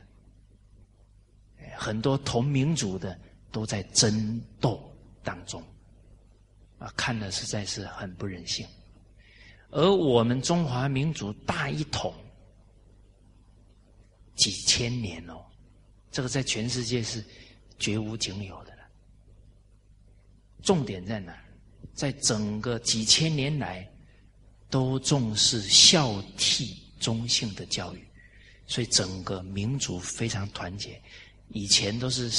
[1.77, 3.19] 很多同民族的
[3.53, 4.81] 都在争斗
[5.23, 5.63] 当中，
[6.79, 8.67] 啊，看了实在是很不忍心。
[9.71, 12.15] 而我们中华民族大一统
[14.35, 15.45] 几千年哦，
[16.11, 17.25] 这个在全世界是
[17.79, 18.83] 绝无仅有的了。
[20.63, 21.37] 重点在哪？
[21.95, 23.91] 在整个几千年来，
[24.69, 28.07] 都重视孝悌忠信的教育，
[28.67, 31.01] 所以整个民族非常团结。
[31.49, 32.31] 以前都是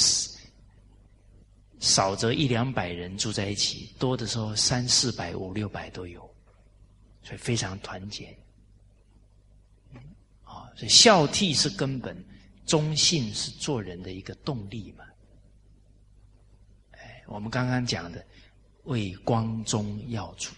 [1.80, 6.20] 少则一两百人住在一起，多的时候三四百、五六百都有，
[7.22, 8.36] 所以非常团结。
[10.44, 12.16] 啊，所以孝悌是根本，
[12.66, 15.04] 忠信是做人的一个动力嘛。
[16.92, 18.24] 哎，我们刚刚讲的
[18.84, 20.50] 为光宗耀祖，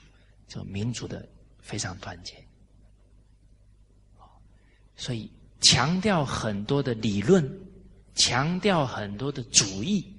[0.49, 1.27] 这个民族的
[1.61, 2.35] 非常团结。
[4.97, 7.49] 所以强调很多的理论。
[8.15, 10.15] 强调很多的主义，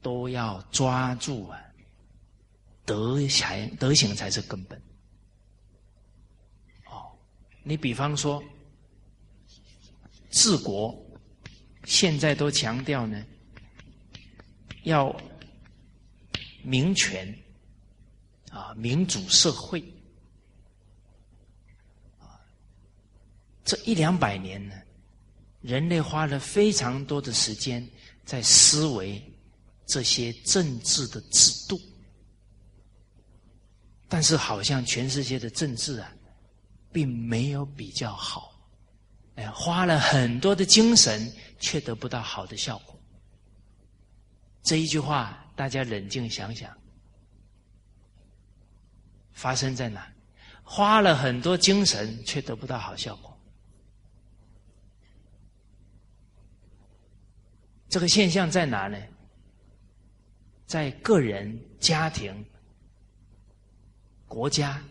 [0.00, 1.60] 都要抓住啊，
[2.84, 4.80] 德才德行才是根本。
[6.86, 7.12] 哦，
[7.62, 8.42] 你比方说
[10.30, 10.94] 治国，
[11.84, 13.22] 现在都强调呢，
[14.84, 15.14] 要
[16.62, 17.36] 民权
[18.50, 19.80] 啊，民主社会
[22.18, 22.40] 啊，
[23.64, 24.74] 这一两百年呢。
[25.64, 27.88] 人类花了非常多的时间
[28.22, 29.22] 在思维
[29.86, 31.80] 这些政治的制度，
[34.06, 36.12] 但是好像全世界的政治啊，
[36.92, 38.52] 并没有比较好，
[39.36, 42.94] 哎，花了很多的精神，却得不到好的效果。
[44.62, 46.70] 这一句话，大家冷静想想，
[49.32, 50.12] 发生在哪？
[50.62, 53.33] 花了很多精神，却得不到好效果。
[57.94, 58.98] 这个现象在哪呢？
[60.66, 62.44] 在个人、家庭、
[64.26, 64.82] 国家、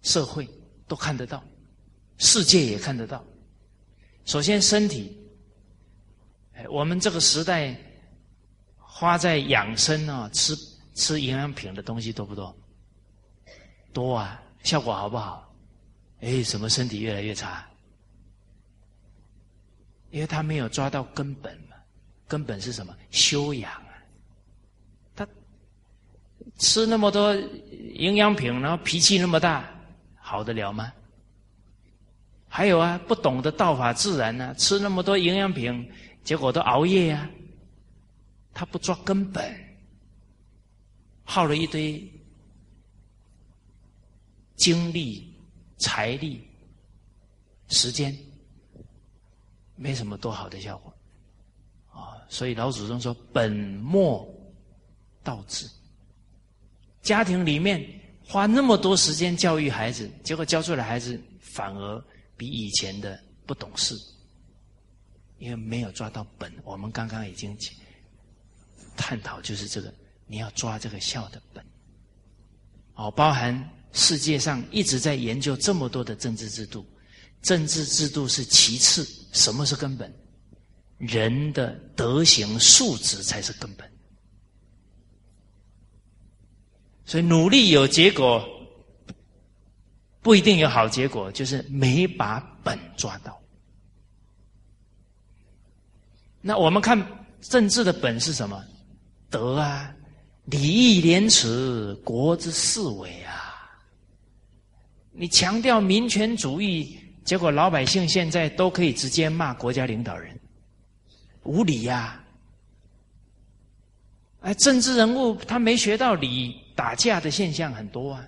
[0.00, 0.48] 社会
[0.88, 1.44] 都看得到，
[2.16, 3.22] 世界也看得到。
[4.24, 5.14] 首先，身体，
[6.54, 7.78] 哎，我们这个时代
[8.78, 10.56] 花在养生啊，吃
[10.94, 12.56] 吃营养品的东西多不多？
[13.92, 15.54] 多啊，效果好不好？
[16.20, 17.68] 哎，什么身体越来越差？
[20.08, 21.54] 因为他没有抓到根本。
[22.32, 23.92] 根本是什么修养啊？
[25.14, 25.28] 他
[26.56, 29.68] 吃那么多营养品，然后脾气那么大，
[30.16, 30.90] 好得了吗？
[32.48, 35.92] 还有啊，不懂得道法自然呢，吃那么多营养品，
[36.24, 37.28] 结果都熬夜呀。
[38.54, 39.54] 他不抓根本，
[41.24, 42.10] 耗了一堆
[44.56, 45.38] 精力、
[45.76, 46.48] 财力、
[47.68, 48.16] 时间，
[49.76, 50.91] 没什么多好的效果。
[52.32, 54.26] 所以老祖宗说：“本末
[55.22, 55.68] 倒置。”
[57.02, 57.86] 家庭里面
[58.24, 62.04] 花那么多时间教育孩子，结果教出来孩子反而
[62.34, 63.94] 比以前的不懂事，
[65.36, 66.50] 因为没有抓到本。
[66.64, 67.54] 我们刚刚已经
[68.96, 69.92] 探讨，就是这个，
[70.26, 71.62] 你要抓这个孝的本。
[72.94, 76.86] 哦，包含世界上一直在研究这么多的政治制度，
[77.42, 80.10] 政治制度是其次，什么是根本？
[81.02, 83.90] 人的德行素质才是根本，
[87.04, 88.48] 所以努力有结果，
[90.20, 93.36] 不一定有好结果，就是没把本抓到。
[96.40, 96.96] 那我们看
[97.40, 98.64] 政治的本是什么？
[99.28, 99.92] 德啊，
[100.44, 103.56] 礼义廉耻，国之四维啊。
[105.10, 110.38] 你强调民权主义，结果老百姓现在都可以直接骂国家领导人。
[111.44, 112.18] 无理呀！
[114.40, 118.24] 哎，政治人物他没学到理，打架的现象很多啊。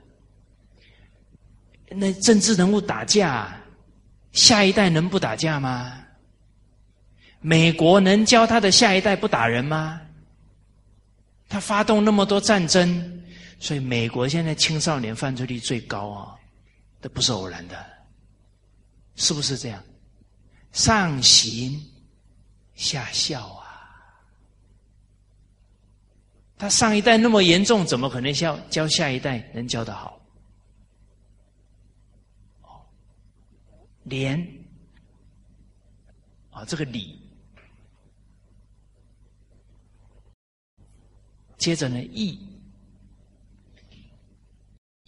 [1.89, 3.55] 那政治人物打架，
[4.33, 6.01] 下一代能不打架吗？
[7.41, 10.01] 美国能教他的下一代不打人吗？
[11.49, 13.23] 他发动那么多战争，
[13.61, 16.35] 所以美国现在青少年犯罪率最高啊，
[17.03, 17.77] 这不是偶然的，
[19.17, 19.83] 是不是这样？
[20.73, 21.81] 上行。
[22.75, 23.62] 下效啊！
[26.57, 30.20] 他上一代那么严重，怎么可能教教下一代能教得好？
[32.62, 32.81] 哦，
[34.05, 34.41] 廉
[36.51, 37.20] 啊，这个礼，
[41.59, 42.39] 接着呢义，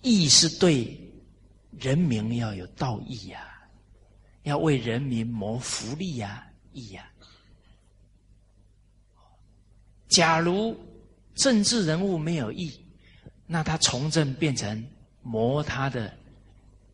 [0.02, 1.00] 义是对
[1.78, 3.68] 人民要有道义呀，
[4.42, 7.08] 要为人民谋福利呀，义呀。
[10.16, 10.74] 假如
[11.34, 12.72] 政治人物没有义，
[13.46, 14.82] 那他从政变成
[15.20, 16.10] 谋他的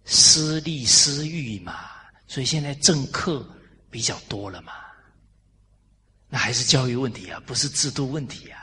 [0.05, 1.89] 私利私欲嘛？
[2.27, 3.49] 所以现在政客
[3.93, 4.73] 比较多了嘛？
[6.29, 8.59] 那还是教育问题啊，不是制度问题啊。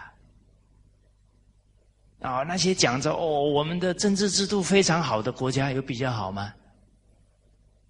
[2.19, 6.53] 啊，那些讲着哦，我们的政治制度非常好的国家有比较好吗？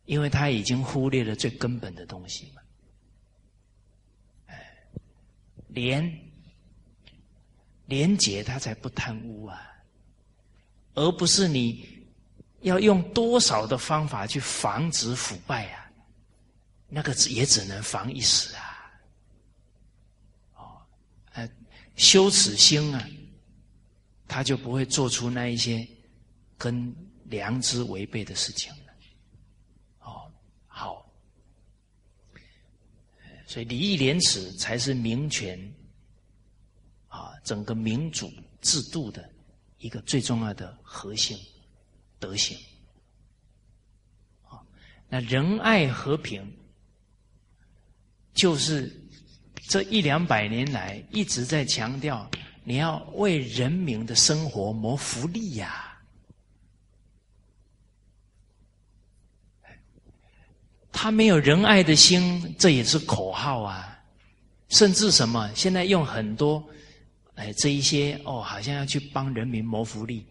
[0.05, 2.61] 因为他已经忽略了最根本的东西嘛。
[4.45, 4.71] 哎，
[7.89, 9.59] 廉洁他才不贪污啊，
[10.93, 12.07] 而不是你
[12.61, 15.91] 要用多少的方法去防止腐败啊，
[16.87, 18.63] 那个只也只能防一时啊。
[20.55, 20.81] 哦，
[21.33, 21.49] 呃，
[21.95, 23.05] 羞耻心啊。
[24.31, 25.83] 他就不会做出那一些
[26.55, 28.93] 跟良知违背的事情了。
[30.01, 30.31] 哦，
[30.67, 31.11] 好，
[33.47, 35.59] 所以礼义廉耻才是民权，
[37.49, 38.31] 整个民主
[38.61, 39.27] 制度的
[39.79, 41.35] 一个最重要的核心
[42.19, 42.55] 德行。
[44.47, 44.61] 啊，
[45.09, 46.47] 那仁爱和平，
[48.35, 48.95] 就是
[49.67, 52.29] 这一两百年来一直在强调。
[52.63, 55.99] 你要为人民的生活谋福利呀！
[60.91, 63.99] 他没有仁爱的心，这也是口号啊！
[64.67, 66.63] 甚至什么，现在用很多
[67.39, 70.25] 哎这一些哦，好像要去帮人民谋福利，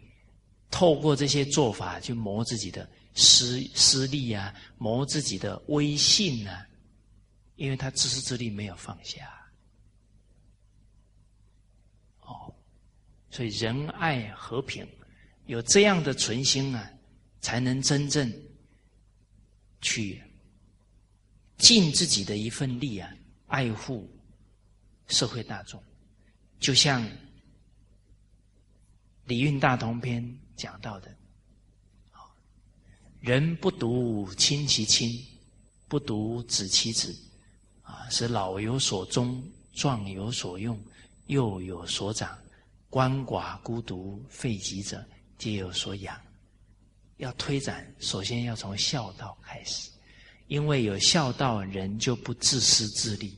[0.71, 6.69] 透过这些做法去谋自己的私私利啊，谋自己的威信啊，
[7.57, 9.27] 因为他自私自利没有放下。
[12.21, 12.55] 哦
[13.31, 14.87] 所以仁爱和平，
[15.47, 16.91] 有这样的存心啊，
[17.41, 18.31] 才能真正
[19.81, 20.23] 去
[21.57, 23.11] 尽自己的一份力啊，
[23.47, 24.07] 爱护
[25.07, 25.83] 社会大众。
[26.59, 27.03] 就像
[29.25, 30.23] 《礼运大同篇》
[30.57, 31.17] 讲到的
[33.21, 35.25] ：“人不独亲其亲，
[35.87, 37.17] 不独子其子，
[37.83, 39.43] 啊，使老有所终，
[39.73, 40.79] 壮有所用，
[41.27, 42.39] 幼有所长。”
[42.91, 45.07] 鳏寡孤独废疾者，
[45.37, 46.19] 皆有所养。
[47.19, 49.91] 要推展，首先要从孝道开始，
[50.47, 53.37] 因为有孝道，人就不自私自利，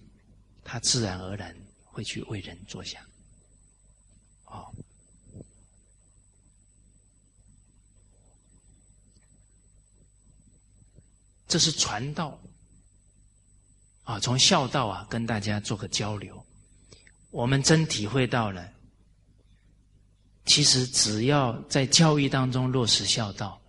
[0.62, 1.52] 他自然而然
[1.82, 3.02] 会去为人着想。
[11.50, 12.38] 这是传道
[14.04, 16.46] 啊，从孝道啊，跟大家做个交流，
[17.30, 18.72] 我们真体会到了。
[20.46, 23.60] 其实，只要在教育当中落实孝道，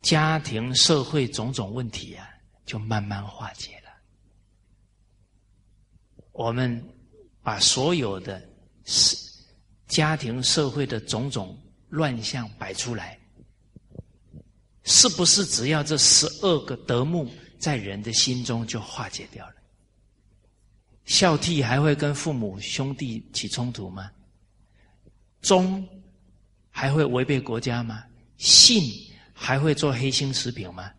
[0.00, 2.28] 家庭、社会种种问题啊，
[2.64, 3.90] 就慢慢化解了。
[6.30, 6.82] 我们
[7.42, 8.42] 把所有的
[8.84, 9.16] 是
[9.86, 13.18] 家庭、社会的种种乱象摆出来，
[14.92, 19.54] 是不是只要这十二个德目在人的心中就化解掉了？
[21.06, 24.10] 孝悌还会跟父母兄弟起冲突吗？
[25.40, 25.88] 忠
[26.70, 28.04] 还会违背国家吗？
[28.36, 28.82] 信
[29.32, 30.92] 还会做黑心食品吗？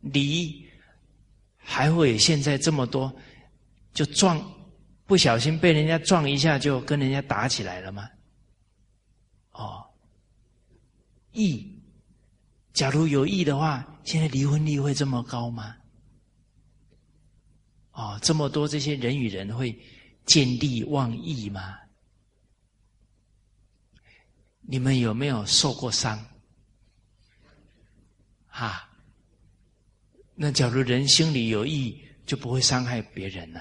[0.00, 0.68] 礼
[1.56, 3.10] 还会有现在这么多，
[3.94, 4.38] 就撞
[5.06, 8.08] 不小心被人家撞一下就跟人家打起来了吗？
[9.52, 9.86] 哦，
[11.32, 11.75] 义，
[12.76, 15.74] 假如有义的话，现在离婚率会这么高吗？
[17.92, 19.74] 哦，这么多这些人与人会
[20.26, 21.78] 见利忘义吗？
[24.60, 26.22] 你们有没有受过伤？
[28.48, 28.90] 啊？
[30.34, 33.60] 那假如人心里有义，就不会伤害别人呐。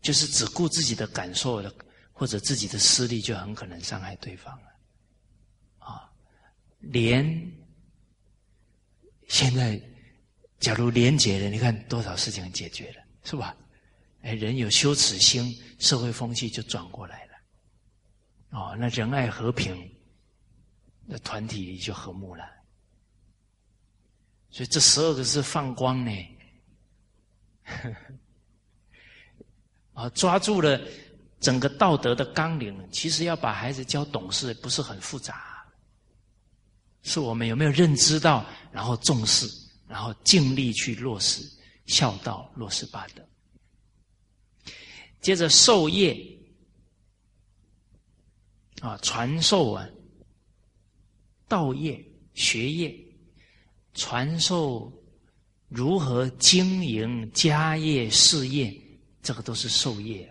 [0.00, 1.74] 就是只顾自己的感受了，
[2.12, 4.73] 或者自己的私利，就很可能伤害对方了。
[6.90, 7.52] 连
[9.28, 9.78] 现在。
[10.60, 13.54] 假如廉洁了，你看多少事情解决了，是吧？
[14.22, 18.58] 哎，人有羞耻心，社会风气就转过来了。
[18.58, 19.76] 哦，那仁爱和平，
[21.04, 22.48] 那团体就和睦了。
[24.48, 26.10] 所以这十二个是放光呢，
[29.92, 30.80] 啊，抓住了
[31.40, 32.88] 整个道德的纲领。
[32.90, 35.53] 其实要把孩子教懂事，不是很复杂，
[37.04, 39.48] 是我们有没有认知到，然后重视。
[39.86, 41.40] 然后尽力去落实
[41.86, 43.22] 孝道，落实八德。
[45.20, 46.18] 接着授业
[48.80, 49.88] 啊，传授啊，
[51.46, 52.92] 道业、学业，
[53.92, 54.92] 传授
[55.68, 58.74] 如何经营家业、事业，
[59.22, 60.28] 这个都是授业。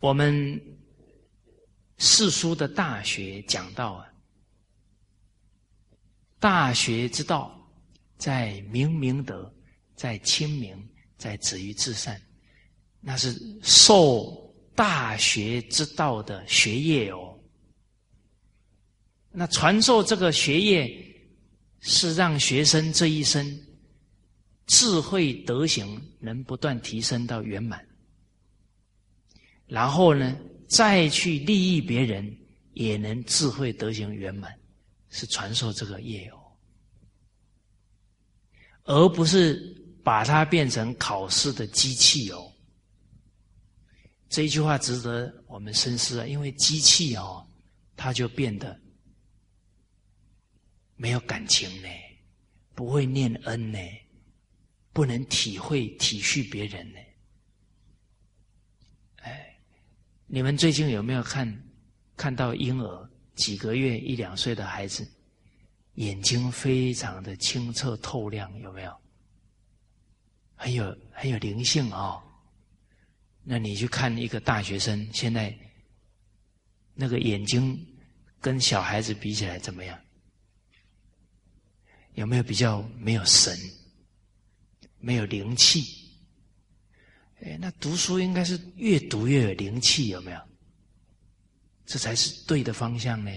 [0.00, 0.60] 我们
[2.04, 4.06] 四书的大学讲到啊。
[6.38, 7.58] 大学之道，
[8.18, 9.50] 在明明德，
[9.96, 10.76] 在清明，
[11.16, 12.20] 在止于至善，
[13.00, 17.34] 那是受大学之道的学业哦。
[19.30, 21.16] 那传授这个学业，
[21.80, 23.66] 是让学生这一生
[24.66, 27.82] 智慧德行能不断提升到圆满，
[29.66, 30.36] 然后呢，
[30.74, 32.36] 再去利益别人，
[32.72, 34.52] 也能智慧德行圆满，
[35.08, 36.36] 是传授这个业哦，
[38.82, 39.72] 而不是
[40.02, 42.52] 把它变成考试的机器哦。
[44.28, 47.46] 这一句话值得我们深思啊，因为机器哦，
[47.94, 48.76] 它就变得。
[50.96, 51.88] 没有感情呢，
[52.74, 53.78] 不会念恩呢，
[54.92, 56.98] 不能体会体恤别人呢。
[59.16, 59.56] 哎，
[60.34, 61.62] 你们最近有没有看
[62.16, 65.08] 看到婴儿几个月一两岁的孩子，
[65.94, 68.92] 眼睛非常的清澈透亮，有没有？
[70.56, 72.20] 很有很有灵性啊。
[73.44, 75.56] 那你去看一个大学生，现在
[76.94, 77.86] 那个眼睛
[78.40, 79.96] 跟小孩子比起来怎么样？
[82.14, 83.56] 有没有比较没有神、
[84.98, 86.03] 没有灵气？
[87.44, 90.40] 哎，那读书应该是越读越有灵气，有没有？
[91.84, 93.30] 这才是对的方向呢。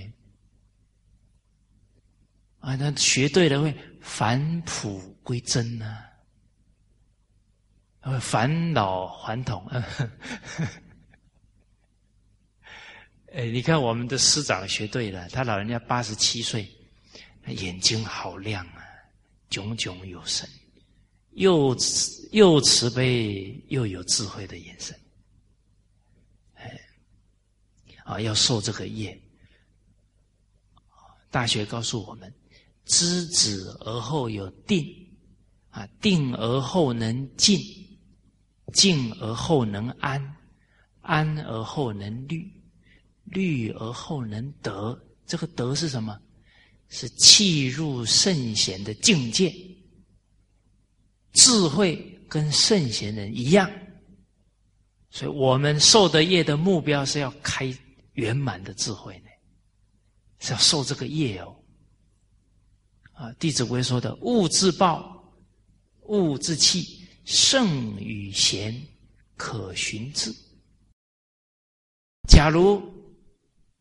[2.59, 5.97] 啊，那学对了会返璞归真呢，
[7.99, 9.65] 会返老还童。
[13.33, 16.67] 哎，你看我们的师长学对了，他老人家八十七岁。
[17.47, 18.83] 眼睛好亮啊，
[19.49, 20.45] 炯炯有神，
[21.37, 24.99] 又慈又慈悲又有智慧的眼神。
[26.55, 26.81] 哎，
[28.03, 29.19] 啊，要受这个业。
[31.29, 32.33] 大学告诉我们：
[32.85, 34.83] 知止而后有定，
[35.69, 37.61] 啊，定而后能静，
[38.73, 40.35] 静而后能安，
[41.01, 42.51] 安而后能虑，
[43.25, 44.99] 虑而后能得。
[45.27, 46.19] 这个得是什么？
[46.89, 49.53] 是气入圣贤的境界，
[51.37, 53.71] 智慧跟圣贤人一样，
[55.09, 57.73] 所以我们受的业的目标是要开
[58.13, 59.29] 圆满的智慧呢，
[60.39, 61.55] 是要受这个业哦。
[63.13, 65.33] 啊，《弟子规》说的“物自暴，
[66.07, 68.75] 物自弃，圣与贤，
[69.35, 70.33] 可循志”。
[72.27, 72.95] 假如。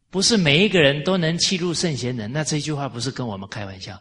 [0.09, 4.01] 不是每一个人都能契入圣贤人，那这句话不是跟我们开玩笑。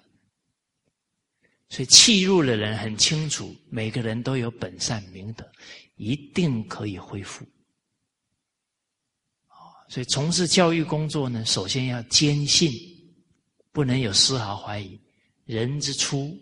[1.70, 5.50] 所以契入的人很清楚，每个人都有本善明德，
[5.96, 7.46] 一定可以恢复。
[9.88, 12.72] 所以从事教育工作呢，首先要坚信，
[13.72, 15.00] 不能有丝毫怀疑。
[15.46, 16.38] 人之初，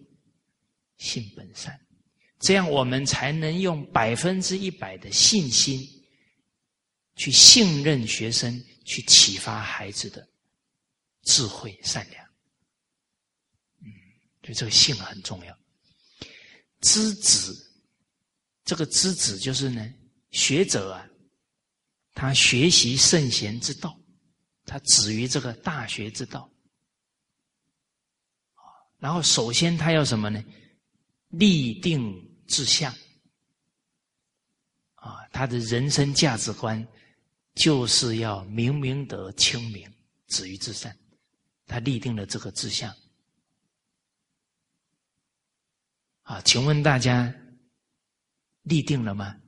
[0.97, 1.79] 性本善，
[2.39, 5.87] 这样我们才能用百分之一百的信心
[7.15, 8.63] 去信任学生。
[8.85, 10.27] 去启发孩子的
[11.21, 12.22] 智慧、善良，
[14.43, 15.57] 所以这个性很重要。
[16.81, 17.51] 知止，
[18.63, 19.93] 这个知止就是呢，
[20.31, 21.09] 学者啊，
[22.13, 23.99] 他学习圣贤之道，
[24.65, 26.49] 他止于这个大学之道。
[28.99, 30.43] 然后首先他要什么呢？
[31.29, 32.13] 立定
[32.47, 32.93] 志向，
[34.95, 36.87] 啊，他的人生价值观。
[37.55, 39.87] 就是要明明德、清明、
[40.25, 40.97] 止于至善，
[41.67, 42.91] 他立定了这个志向。
[46.23, 47.33] 啊，请问大家
[48.63, 49.39] 立定了吗？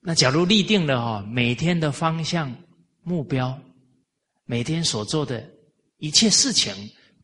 [0.00, 2.54] 那假如立定了哈，每天的方向、
[3.02, 3.58] 目标，
[4.44, 5.50] 每天所做的
[5.96, 6.74] 一切事情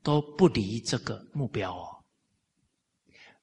[0.02, 2.04] 都不离这个目标哦。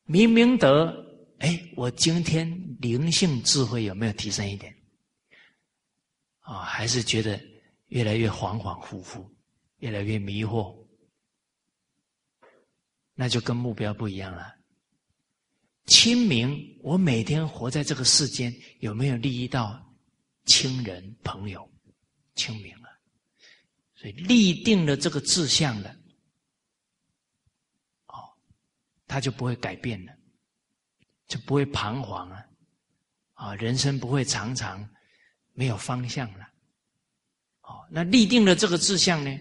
[0.06, 1.06] 明明德。
[1.40, 2.49] 哎，我今天
[2.80, 4.76] 灵性智慧有没有提升一点？
[6.40, 7.40] 啊，还是觉得
[7.90, 9.24] 越来越恍恍惚惚，
[9.78, 10.76] 越来越迷惑？
[13.18, 14.56] 那就跟目标不一样了。
[15.88, 19.84] 清明，我每天活在这个世间，有没有利益到
[20.45, 21.69] 亲人朋友？
[22.35, 22.89] 清明了，
[23.95, 25.89] 所以立定了这个志向了，
[28.06, 28.15] 哦，
[29.07, 30.14] 他就不会改变了。
[31.27, 32.45] 就不会彷徨啊，
[33.34, 34.89] 啊，人生不会常常
[35.52, 36.48] 没有方向了。
[37.64, 39.38] 哦，那立定了这个志向呢，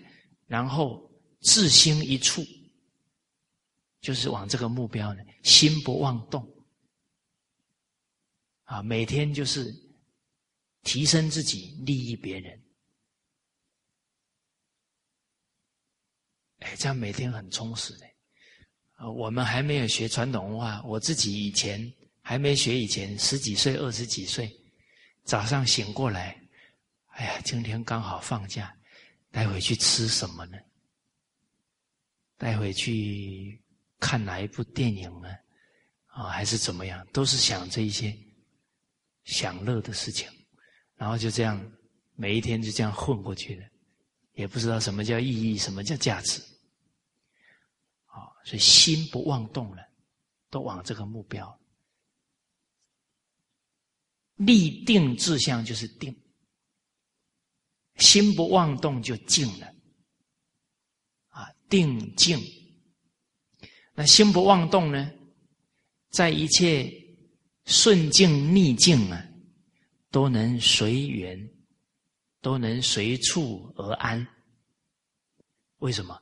[0.48, 1.08] 然后
[1.42, 2.44] 志心一处，
[4.06, 6.40] 就是往这个目标呢，心不妄动。
[8.62, 9.74] 啊，每天就是
[10.82, 12.64] 提升自己，利益别人。
[16.60, 18.06] 哎，这样每天很充实的。
[18.92, 24.48] 啊，我们还没有学传统文化，我自己以前还没学以前，十几岁、二十几岁，
[25.24, 26.40] 早上醒过来，
[27.08, 28.72] 哎呀，今天刚好放假，
[29.32, 30.56] 待会去吃什么呢？
[32.36, 33.60] 待会去
[33.98, 35.28] 看哪一部电影呢？
[36.06, 37.06] 啊，还是怎么样？
[37.12, 38.16] 都是想这一些
[39.24, 40.28] 享乐的事情，
[40.94, 41.60] 然后就这样
[42.14, 43.66] 每一天就这样混过去了，
[44.32, 46.40] 也不知道什么叫意义，什么叫价值。
[48.06, 49.82] 啊，所以心不妄动了，
[50.48, 51.60] 都往这个目标
[54.36, 56.14] 立定志向，就是定。
[57.97, 59.74] 心不妄动就静了，
[61.28, 62.39] 啊，定静。
[63.97, 65.10] 那心不妄动呢？
[66.10, 66.93] 在一切
[67.64, 69.27] 顺境逆境啊，
[70.10, 71.51] 都能随缘，
[72.40, 74.27] 都能随处而安。
[75.78, 76.18] 为什么？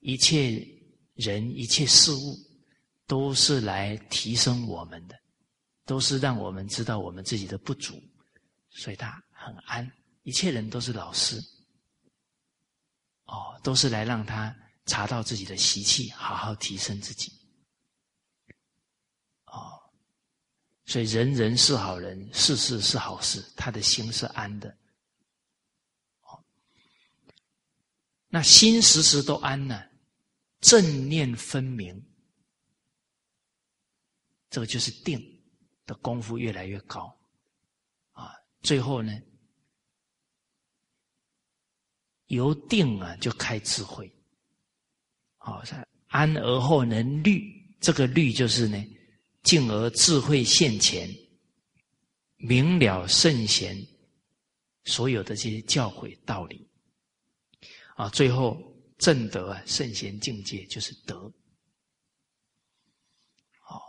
[0.00, 0.66] 一切
[1.14, 2.36] 人、一切事物，
[3.06, 5.18] 都是来提升我们的，
[5.86, 8.02] 都是让我们知道我们自己的不足，
[8.68, 9.90] 所以他很安。
[10.22, 11.40] 一切人都是老师，
[13.26, 14.54] 哦，都是来让他
[14.90, 17.32] 查到自己的习气，好好提升自己。
[20.84, 24.76] 所以人人是好人，事事是好事，他的心是安的。
[28.26, 29.80] 那心时时都安呢，
[30.60, 32.04] 正念分明，
[34.50, 35.20] 这个就是定
[35.86, 37.16] 的功夫越来越高，
[38.10, 39.16] 啊，最后呢，
[42.26, 44.12] 由定啊就开智慧，
[45.64, 45.76] 好，
[46.08, 47.42] 安而后能虑，
[47.80, 48.84] 这个虑就是呢。
[49.42, 51.08] 进而智慧现前，
[52.36, 53.74] 明了圣贤
[54.84, 56.68] 所有的这些教诲道理，
[57.96, 58.54] 啊，最后
[58.98, 61.16] 正德啊，圣贤境界就是德。
[63.66, 63.80] 哦，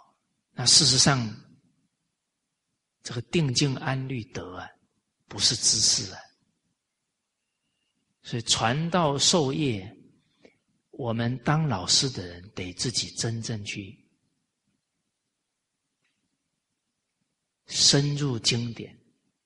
[0.54, 1.30] 那事实上，
[3.04, 4.66] 这个定静安律德啊，
[5.28, 6.20] 不是知识啊，
[8.24, 9.94] 所以传道授业，
[11.02, 13.98] 我们当老师的人得自己真正去。
[17.66, 18.96] 深入经典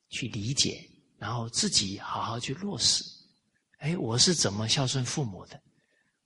[0.10, 0.86] 去理解，
[1.18, 3.06] 然后自己好好去落实。
[3.77, 5.57] 哎，我是怎么孝顺父母的？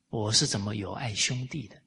[0.08, 1.80] 我是怎么友爱兄弟的？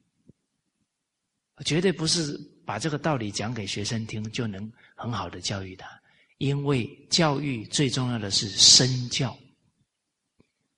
[1.65, 6.01] 绝对不是把这个道理讲给学生听就能很好的教育他，
[6.37, 9.37] 因为教育最重要的是身教。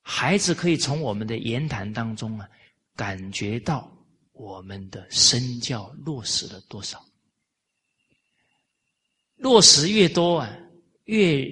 [0.08, 2.48] 孩子可以从我们的言谈当中啊，
[2.96, 3.92] 感觉到
[4.34, 7.04] 我们的身教落实了多少。
[9.36, 10.58] 落实越多啊，
[11.06, 11.44] 越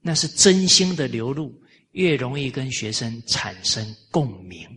[0.00, 1.54] 那是真心的流露，
[1.92, 4.68] 越容易跟学生产生共鸣。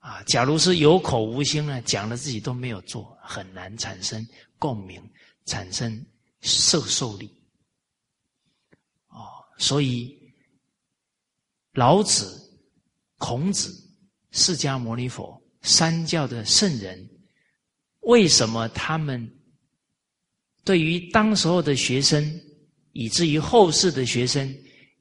[0.00, 4.26] 啊，假如是有口无心呢，讲了自己都没有做，很难产生
[4.58, 5.00] 共鸣，
[5.44, 6.04] 产生
[6.40, 7.32] 受受力。
[9.06, 10.17] 哦，所以
[11.78, 12.58] 老子、
[13.18, 13.72] 孔子、
[14.32, 17.08] 释迦牟尼佛三教的圣人，
[18.00, 19.32] 为什么他们？
[20.64, 22.20] 对于当时候的学生，
[22.90, 24.52] 以至于后世的学生，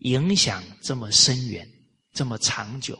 [0.01, 1.67] 影响这么深远，
[2.13, 2.95] 这么长久，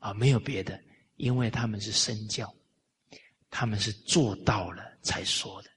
[0.00, 0.76] 啊，没有别的，
[1.14, 2.52] 因为他们是身教，
[3.50, 5.70] 他们是做到了才说的，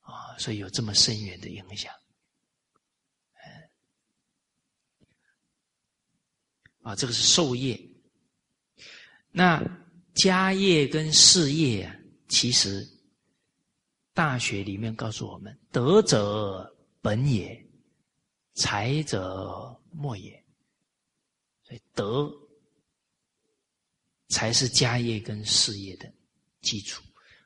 [0.00, 1.90] 啊，所以有这么深远的影响，
[6.82, 7.80] 啊，这个是授业，
[9.30, 9.62] 那
[10.14, 11.96] 家业跟事业啊，
[12.28, 12.88] 其实。
[14.14, 17.58] 大学里面告诉我们：德者本也，
[18.52, 20.30] 才者末也。
[21.64, 22.30] 所以德
[24.28, 26.12] 才是家业跟事业的
[26.60, 27.02] 基础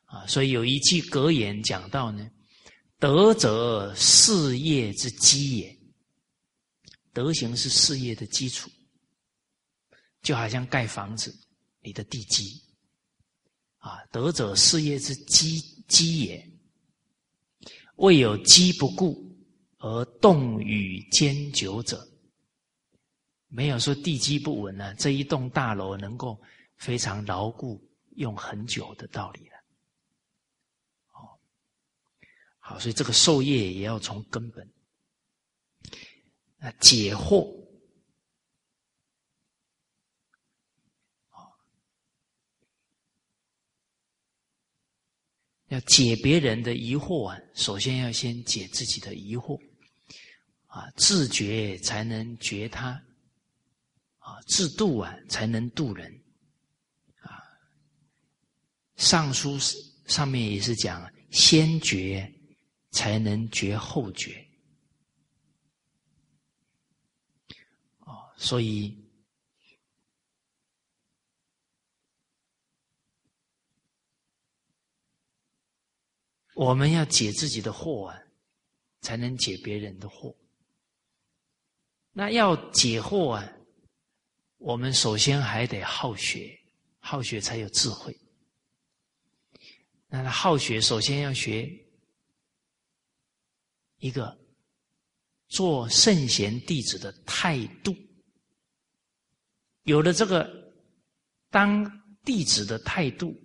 [0.06, 0.26] 啊！
[0.26, 2.28] 所以有一句格言讲到呢：
[2.98, 5.78] 德者事业之基也。
[7.12, 8.68] 德行是事业的基础，
[10.26, 11.32] 就好像盖房子，
[11.82, 12.60] 你的地基
[13.78, 14.04] 啊。
[14.10, 16.52] 德者事业之基基也。
[17.94, 19.24] 未有基不固
[19.78, 22.04] 而动与坚久者，
[23.46, 24.92] 没有说地基不稳呢。
[24.96, 26.42] 这一栋大楼能够
[26.76, 27.80] 非常牢固
[28.16, 29.56] 用很久的道理了。
[31.12, 31.38] 哦，
[32.58, 34.68] 好，所以这个授业也要从根本。
[36.58, 37.64] 那解惑。
[45.76, 49.60] 要解别人的疑惑啊，首先要先解自己的疑惑，
[50.68, 52.92] 啊，自觉才能觉他，
[54.18, 56.10] 啊，自度啊才能度人，
[57.20, 57.44] 啊
[58.96, 59.58] 尚书
[60.06, 62.32] 上面也是讲，先觉
[62.90, 64.42] 才能觉后觉。
[67.98, 68.96] 哦，所以
[76.56, 78.18] 我们要解自己的惑啊，
[79.02, 80.34] 才能解别人的惑。
[82.12, 83.52] 那要解惑啊，
[84.56, 86.58] 我们首先还得好学，
[86.98, 88.18] 好学才有智慧。
[90.08, 91.70] 那好学，首先要学
[93.98, 94.34] 一个
[95.48, 97.94] 做圣贤弟子的态度。
[99.82, 100.72] 有了这个
[101.50, 101.84] 当
[102.24, 103.36] 弟子的态度，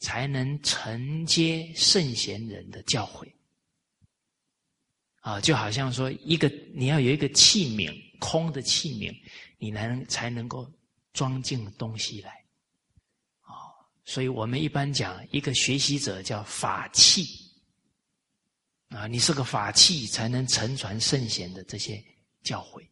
[0.00, 3.32] 才能承接圣贤人的教诲。
[5.20, 8.10] 啊，就好像说，一个你要有一个器皿。
[8.20, 9.18] 空的器皿，
[9.56, 10.70] 你才能才能够
[11.14, 12.30] 装进东西来，
[13.40, 13.72] 啊！
[14.04, 17.24] 所以我们一般讲，一个学习者叫法器，
[18.90, 22.04] 啊，你是个法器，才能承传圣贤的这些
[22.42, 22.86] 教诲。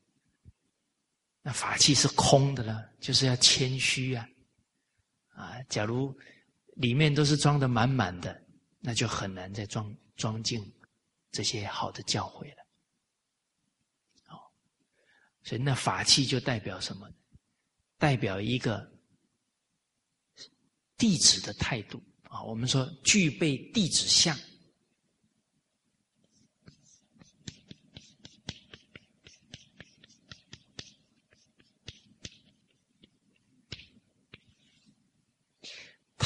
[1.42, 4.26] 那法器是空的呢，就是要谦虚啊，
[5.34, 5.62] 啊！
[5.68, 6.18] 假如
[6.78, 8.42] 里面都是装的满满的，
[8.80, 10.60] 那就很难再装装进
[11.30, 12.64] 这些好的教诲了。
[15.44, 17.08] 所以，那法器就代表什么？
[17.96, 18.86] 代表一个
[20.98, 22.42] 弟子的态度啊。
[22.42, 24.36] 我们说具备弟子相，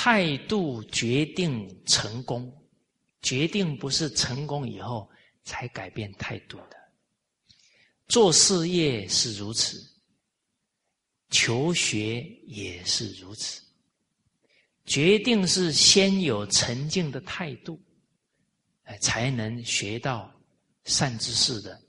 [0.04, 2.52] 态度决定成功，
[3.20, 5.08] 决定不是成功以后
[5.44, 6.76] 才改变态度的。
[8.08, 9.80] 做事业是如此，
[11.30, 13.62] 求学也是如此。
[14.86, 17.80] 决定是先有沉静的态度，
[18.82, 20.34] 哎，才能学到
[20.82, 21.80] 善知识的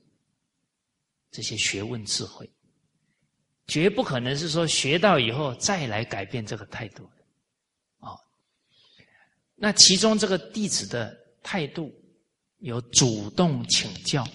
[1.31, 2.47] 这些学问智慧。
[3.65, 7.22] 绝不可能是说学到以后再来改变这个态度的。
[9.63, 11.89] 那其中这个弟子的态度
[12.57, 14.27] 有主动请教。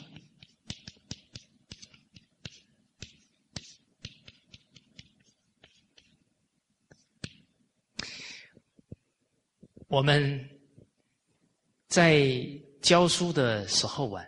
[9.88, 10.48] 我们
[11.88, 12.34] 在
[12.80, 14.24] 教书的时候啊，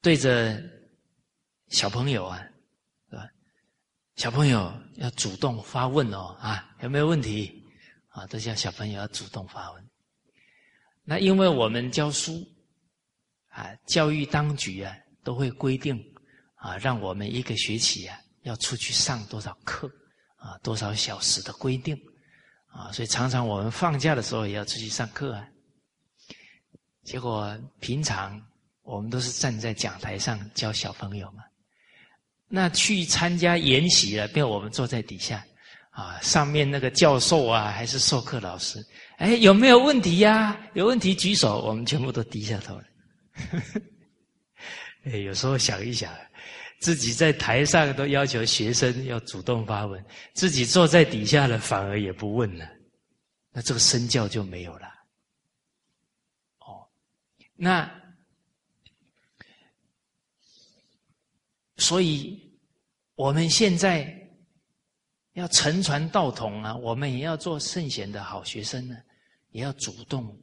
[0.00, 0.60] 对着
[1.68, 2.44] 小朋友啊，
[3.10, 3.28] 是吧？
[4.16, 7.59] 小朋友要主动发问哦，啊，有没有问题？
[8.20, 9.90] 啊，都叫小朋友要主动发问。
[11.04, 12.46] 那因为我们教书
[13.48, 14.94] 啊，教育当局啊，
[15.24, 15.98] 都会规定
[16.54, 19.90] 啊，让我们一个学期啊，要出去上多少课
[20.36, 21.98] 啊，多少小时的规定。
[22.66, 25.48] 啊，所以常常我们放假的时候也要出去上课啊。
[27.02, 28.40] 结果平常
[28.82, 31.42] 我们都是站在讲台上教小朋友嘛，
[32.48, 35.42] 那去参加研习了，被我们坐在底下
[35.90, 38.84] 啊，上面那个教授啊，还是授课老师，
[39.18, 40.58] 哎，有没有问题呀？
[40.74, 42.84] 有问题举手，我们全部都低下头了。
[45.04, 46.12] 哎，有时候想一想。
[46.80, 50.02] 自己在台上都要求学生要主动发问，
[50.32, 52.66] 自己坐在底下了反而也不问了，
[53.52, 54.86] 那这个身教就没有了。
[56.60, 56.88] 哦，
[57.54, 57.86] 那
[61.76, 62.40] 所以
[63.14, 64.19] 我们现在
[65.32, 68.96] 要承传道统啊，我们也要做圣贤的好学生呢，
[69.50, 70.40] 也要主动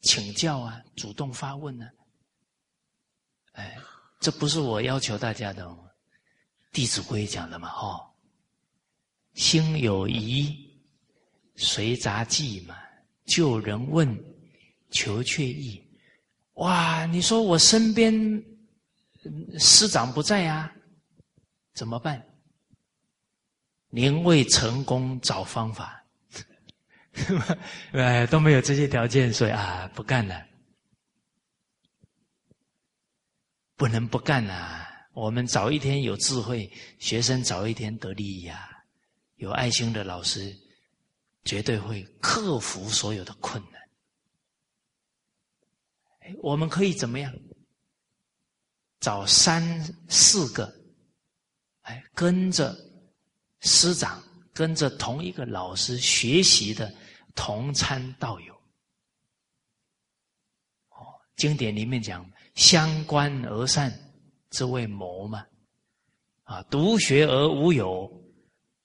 [0.00, 1.88] 请教啊，主动发问呢，
[3.52, 3.78] 哎。
[4.20, 5.90] 这不是我要求大家的，《哦
[6.70, 7.68] 弟子规》讲的嘛？
[7.70, 8.00] 哦，
[9.34, 10.56] 心有疑，
[11.56, 12.78] 随杂记嘛。
[13.24, 14.16] 救人问，
[14.92, 15.84] 求确意。
[16.52, 18.14] 哇，你说我身边
[19.58, 20.72] 师长不在啊，
[21.74, 22.24] 怎么办？
[23.94, 26.02] 您为成功找方法，
[27.12, 27.58] 是 吧
[27.92, 30.46] 哎，都没有这些条件，所以啊，不干了。
[33.76, 34.88] 不能不干啊！
[35.12, 38.82] 我们早一天有智慧，学生早一天得利益啊！
[39.36, 40.56] 有爱心的老师，
[41.44, 43.82] 绝对会克服所有的困难。
[46.38, 47.30] 我们可以怎么样？
[49.00, 49.62] 找三
[50.08, 50.72] 四个，
[51.82, 52.74] 哎，跟着
[53.62, 54.22] 师长，
[54.52, 56.92] 跟着同一个老师学习的
[57.34, 58.54] 同参道友。
[60.90, 62.24] 哦，经典里面讲。
[62.54, 63.90] 相观而善，
[64.50, 65.46] 之谓谋嘛？
[66.42, 68.12] 啊，独学而无友，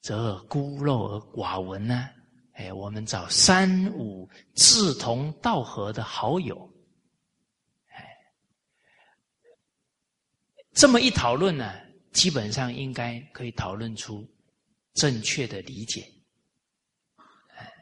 [0.00, 2.08] 则孤陋而寡闻呢？
[2.52, 6.56] 哎，我们找三五志同道合的好友，
[7.88, 8.08] 哎，
[10.72, 11.70] 这么一讨论呢，
[12.14, 14.26] 基本上应该可以讨论出
[14.98, 16.12] 正确的理解。
[17.56, 17.72] 哎，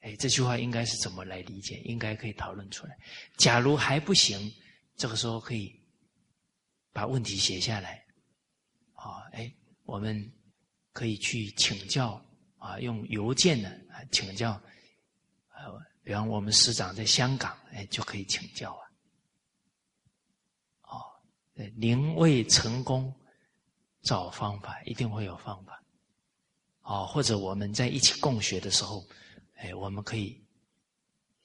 [0.00, 1.80] 哎，这句话应该是怎么来理解？
[1.84, 2.98] 应该可以讨论出来。
[3.36, 4.52] 假如还不行，
[4.96, 5.72] 这个时候可以
[6.92, 8.04] 把问题写下来。
[8.94, 9.54] 啊，哎，
[9.84, 10.32] 我们
[10.92, 12.20] 可以去请教。
[12.58, 14.60] 啊，用邮件呢啊请教，
[15.54, 18.82] 呃，比方我们师长在香港，哎，就可以请教啊。
[20.82, 20.98] 哦，
[21.76, 23.14] 您为成功，
[24.02, 25.80] 找方法，一定会有方法。
[26.86, 29.04] 哦，或者我们在一起共学的时候，
[29.56, 30.40] 哎，我们可以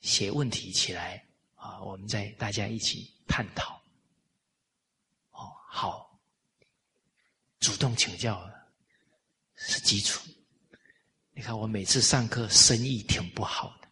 [0.02, 3.82] 写问题起来啊，我们在大家一起探讨。
[5.32, 6.20] 哦，好，
[7.60, 8.48] 主动请教
[9.56, 10.22] 是基础。
[11.32, 13.88] 你看，我每次上课生意挺不好的，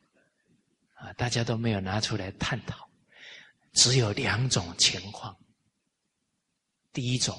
[0.94, 2.88] 啊，大家都没有拿出来探讨。
[3.74, 5.36] 只有两种情况：
[6.94, 7.36] 第一种，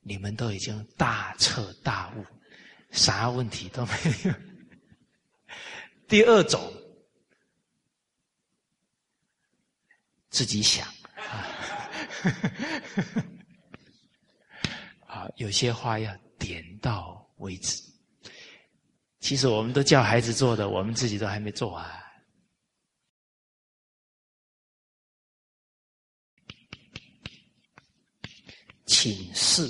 [0.00, 2.26] 你们都已经大彻大悟，
[2.92, 3.92] 啥问题都没
[4.24, 4.32] 有；
[6.06, 6.60] 第二种，
[10.30, 10.86] 自己想
[15.06, 17.82] 啊，有些话要点到为止。
[19.20, 22.02] 其实我们都叫孩子做的，我们自己都还没做完。
[28.84, 29.68] 请示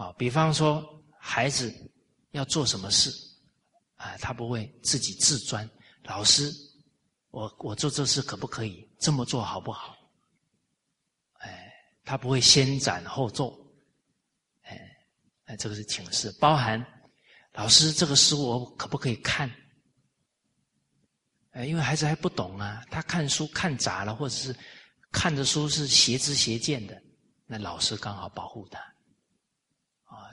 [0.00, 0.82] 啊，比方说
[1.18, 1.70] 孩子
[2.30, 3.10] 要做什么事
[3.96, 5.68] 啊，他不会自己自专。
[6.04, 6.50] 老师，
[7.28, 9.94] 我我做这事可不可以这么做好不好？
[11.40, 11.70] 哎，
[12.02, 13.54] 他不会先斩后奏。
[15.44, 16.82] 哎，这个是请示，包含
[17.52, 19.54] 老师这个书我可不可以看？
[21.50, 24.56] 哎，因为孩子还不懂啊，他看书看杂了，或者是
[25.12, 26.98] 看的书是邪知邪见的，
[27.44, 28.80] 那老师刚好保护他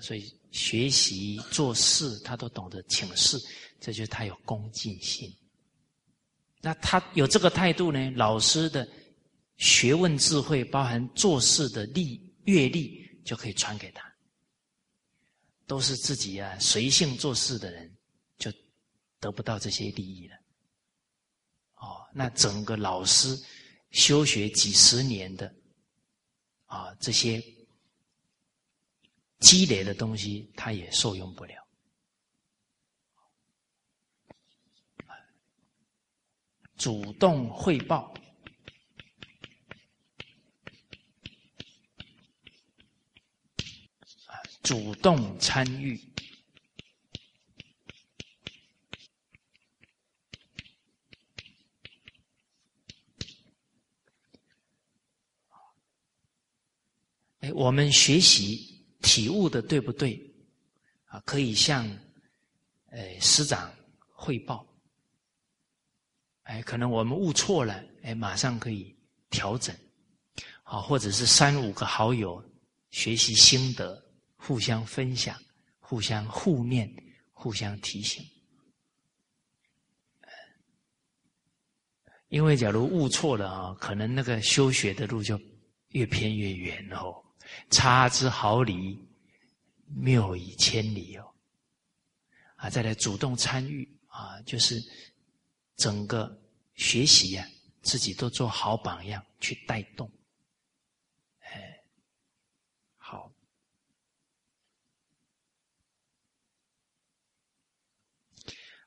[0.02, 3.38] 所以学习做事，他都懂得请示，
[3.80, 5.34] 这就是他有恭敬心。
[6.62, 8.12] 那他有这个态度呢？
[8.16, 8.88] 老师的
[9.58, 14.04] 学问智慧，包含做事的历阅历，就可以传给他。
[15.68, 17.94] 都是自己啊，随性做事的人，
[18.38, 18.52] 就
[19.20, 20.36] 得不到这些利益了。
[21.76, 23.38] 哦，那整个老师
[23.92, 25.54] 修学几十年的
[26.66, 27.44] 啊，这些
[29.40, 31.68] 积累的东西，他也受用不了。
[36.76, 38.14] 主动汇报。
[44.64, 45.98] 主动参与，
[57.40, 58.67] 哎，我们学习
[59.02, 60.20] 体悟的对不对？
[61.06, 61.86] 啊，可以向
[62.90, 63.72] 呃师长
[64.12, 64.68] 汇报。
[66.44, 68.96] 哎，可能我们悟错了，哎，马上可以
[69.30, 69.76] 调整。
[70.64, 72.44] 好，或者是三五个好友
[72.92, 74.04] 学习心得。
[74.40, 75.36] 互相分享，
[75.80, 76.90] 互相互念，
[77.34, 78.24] 互相提醒。
[82.30, 85.42] 因为假如悟错了啊，可能那个修学的路就
[85.90, 87.22] 越偏越远哦。
[87.70, 89.00] 差之毫厘，
[89.88, 91.34] 谬以千里哦。
[92.56, 94.82] 啊，再来主动参与啊，就是
[95.76, 96.42] 整个
[96.74, 97.48] 学习呀，
[97.82, 100.12] 自己都做好榜样去带动。
[101.40, 101.84] 哎，
[102.98, 103.32] 好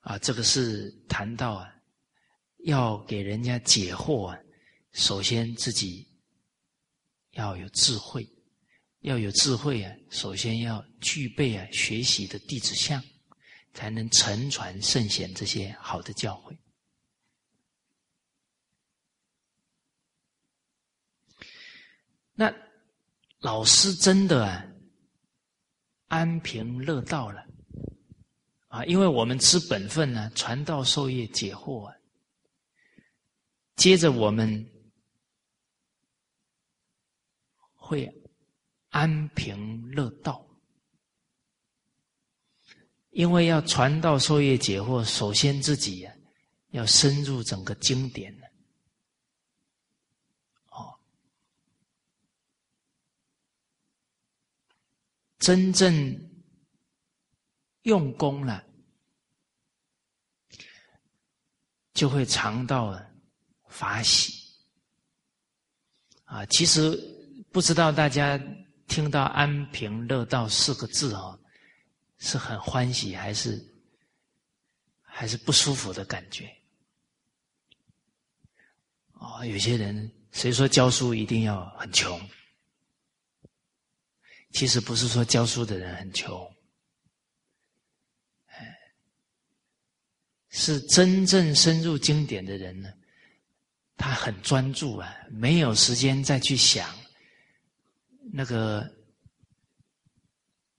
[0.00, 1.72] 啊，这个是谈到啊，
[2.64, 4.38] 要给人家解惑啊，
[4.92, 6.08] 首先自己
[7.30, 8.28] 要有智慧，
[9.00, 13.02] 要有智慧啊，首先要具备啊学习的弟子相，
[13.72, 16.56] 才能承传圣贤这些好的教诲。
[22.34, 22.54] 那
[23.38, 24.66] 老师真的啊，
[26.08, 27.46] 安贫乐道了。
[28.68, 31.96] 啊，因为我们知本分呢，传道授业解惑啊。
[33.76, 34.70] 接着我们
[37.74, 38.19] 会
[38.90, 40.46] 安贫乐道，
[43.10, 46.12] 因为要传道授业解惑，首先自己呀
[46.70, 48.32] 要深入整个经典。
[50.70, 50.98] 哦，
[55.38, 56.30] 真正
[57.82, 58.64] 用功了，
[61.94, 63.08] 就会尝到了
[63.68, 64.38] 法喜。
[66.24, 66.96] 啊，其实
[67.50, 68.40] 不知道大家
[68.90, 71.38] 听到“安贫乐道”四个字哦，
[72.18, 73.64] 是很欢喜还是
[75.00, 76.52] 还是不舒服的感觉？
[79.12, 82.20] 哦，有些人谁说教书一定要很穷？
[84.50, 86.52] 其实不是说教书的人很穷，
[88.46, 88.76] 哎，
[90.48, 92.92] 是真正深入经典的人呢。
[93.96, 96.88] 他很专注啊，没有时间再去想
[98.32, 98.88] 那个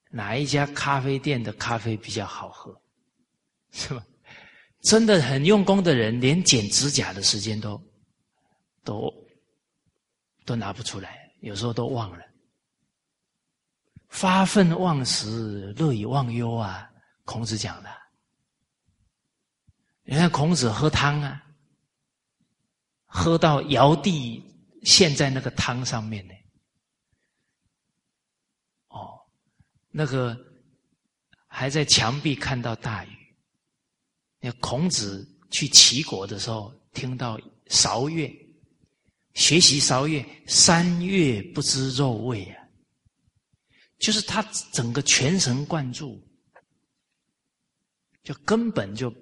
[0.09, 2.81] 哪一家咖啡店的咖啡比较好喝，
[3.71, 4.05] 是吧？
[4.81, 7.81] 真的很用功的人，连剪指甲的时间都
[8.83, 9.13] 都
[10.45, 12.25] 都拿不出来，有时候都忘了。
[14.09, 16.89] 发愤忘食，乐以忘忧啊！
[17.23, 17.89] 孔子讲的。
[20.03, 21.43] 你看孔子喝汤啊。
[23.13, 24.41] 喝到尧帝
[24.83, 26.33] 陷在那个汤上面呢，
[29.91, 30.37] 那个
[31.47, 33.09] 还在墙壁看到大雨。
[34.39, 38.27] 那孔子去齐国的时候，听到韶乐，
[39.33, 42.67] 学习韶乐，三月不知肉味啊，
[43.99, 44.41] 就是他
[44.73, 46.19] 整个全神贯注，
[48.23, 49.13] 就根本就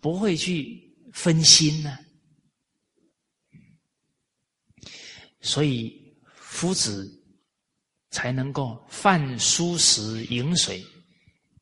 [0.00, 0.84] 不会去。
[1.12, 1.98] 分心呢，
[5.40, 7.15] 所以夫子
[8.16, 10.82] 才能够饭疏食饮水，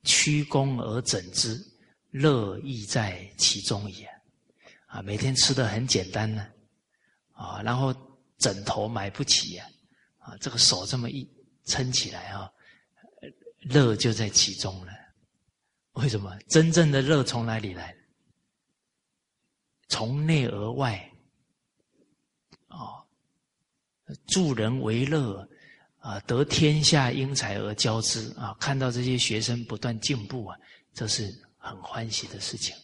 [0.05, 1.61] 曲肱而枕之，
[2.13, 4.09] 乐亦在其中也。
[4.87, 6.47] 啊，每天吃的很简单呢，
[7.33, 7.93] 啊，然后
[8.39, 9.67] 枕头买不起呀，
[10.19, 11.29] 啊，这个手这么一
[11.65, 12.49] 撑起来啊，
[13.63, 14.93] 乐就在其中了。
[15.95, 16.39] 为什么？
[16.49, 17.93] 真正的乐从哪里来？
[19.89, 21.13] 从内而外，
[22.69, 23.03] 啊，
[24.29, 25.49] 助人为乐，
[26.05, 30.55] 啊，得天下英才而教之，啊，看到这些学生不断进步啊，
[30.93, 32.77] 这是很欢喜的事情。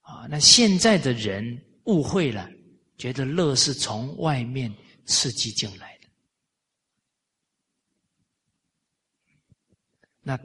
[0.00, 2.50] 啊，那现在的人误会了，
[2.96, 4.74] 觉得乐是从外面
[5.04, 6.08] 刺激进来的，
[10.22, 10.40] 那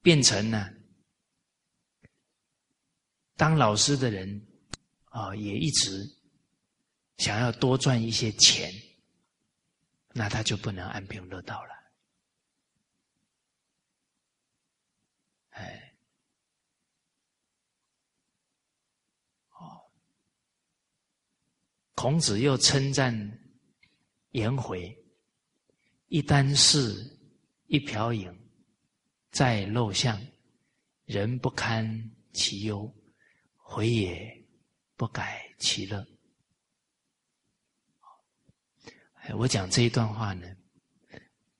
[0.00, 0.66] 变成呢？
[3.36, 4.46] 当老师的人
[5.10, 6.10] 啊，也一直
[7.18, 8.72] 想要多赚一些钱，
[10.14, 11.70] 那他就不能安贫乐道了。
[15.50, 15.94] 哎，
[19.50, 19.90] 哦，
[21.94, 23.14] 孔子又称赞
[24.30, 24.94] 颜回
[26.08, 27.18] ：“一箪食，
[27.66, 28.30] 一瓢饮，
[29.30, 30.20] 在陋巷，
[31.04, 32.92] 人不堪其忧。”
[33.64, 34.46] 回也
[34.96, 36.06] 不改其乐。
[39.11, 40.46] 哎，我讲这一段话呢，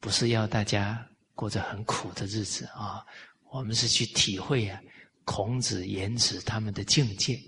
[0.01, 3.05] 不是要大家过着很苦的日子啊，
[3.51, 4.81] 我们是去体会啊，
[5.25, 7.41] 孔子、颜子他们的境界。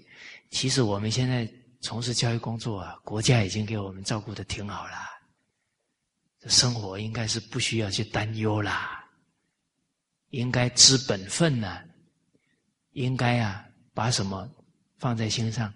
[0.51, 1.49] 其实我们现在
[1.81, 4.97] 从事教育工作啊，国家已经给我们照顾的挺好了，
[6.47, 9.05] 生活应该是不需要去担忧啦，
[10.31, 11.83] 应该知本分呢，
[12.93, 13.67] 应该啊。
[13.97, 14.51] 把什么
[14.99, 15.73] 放在心上，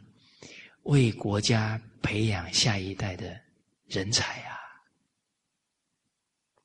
[0.82, 3.40] 为国家培养下一代的
[3.89, 4.59] 人才啊！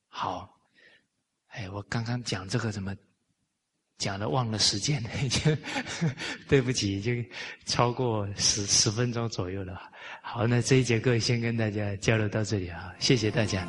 [0.08, 0.60] 好，
[1.48, 2.94] 哎，我刚刚讲这个怎么
[3.98, 5.02] 讲的忘了时间，
[6.48, 7.12] 对不起，就
[7.64, 9.90] 超过十十分钟左右了。
[10.22, 13.66] 好，那这一节课先跟大家交流到这里啊，谢谢大家。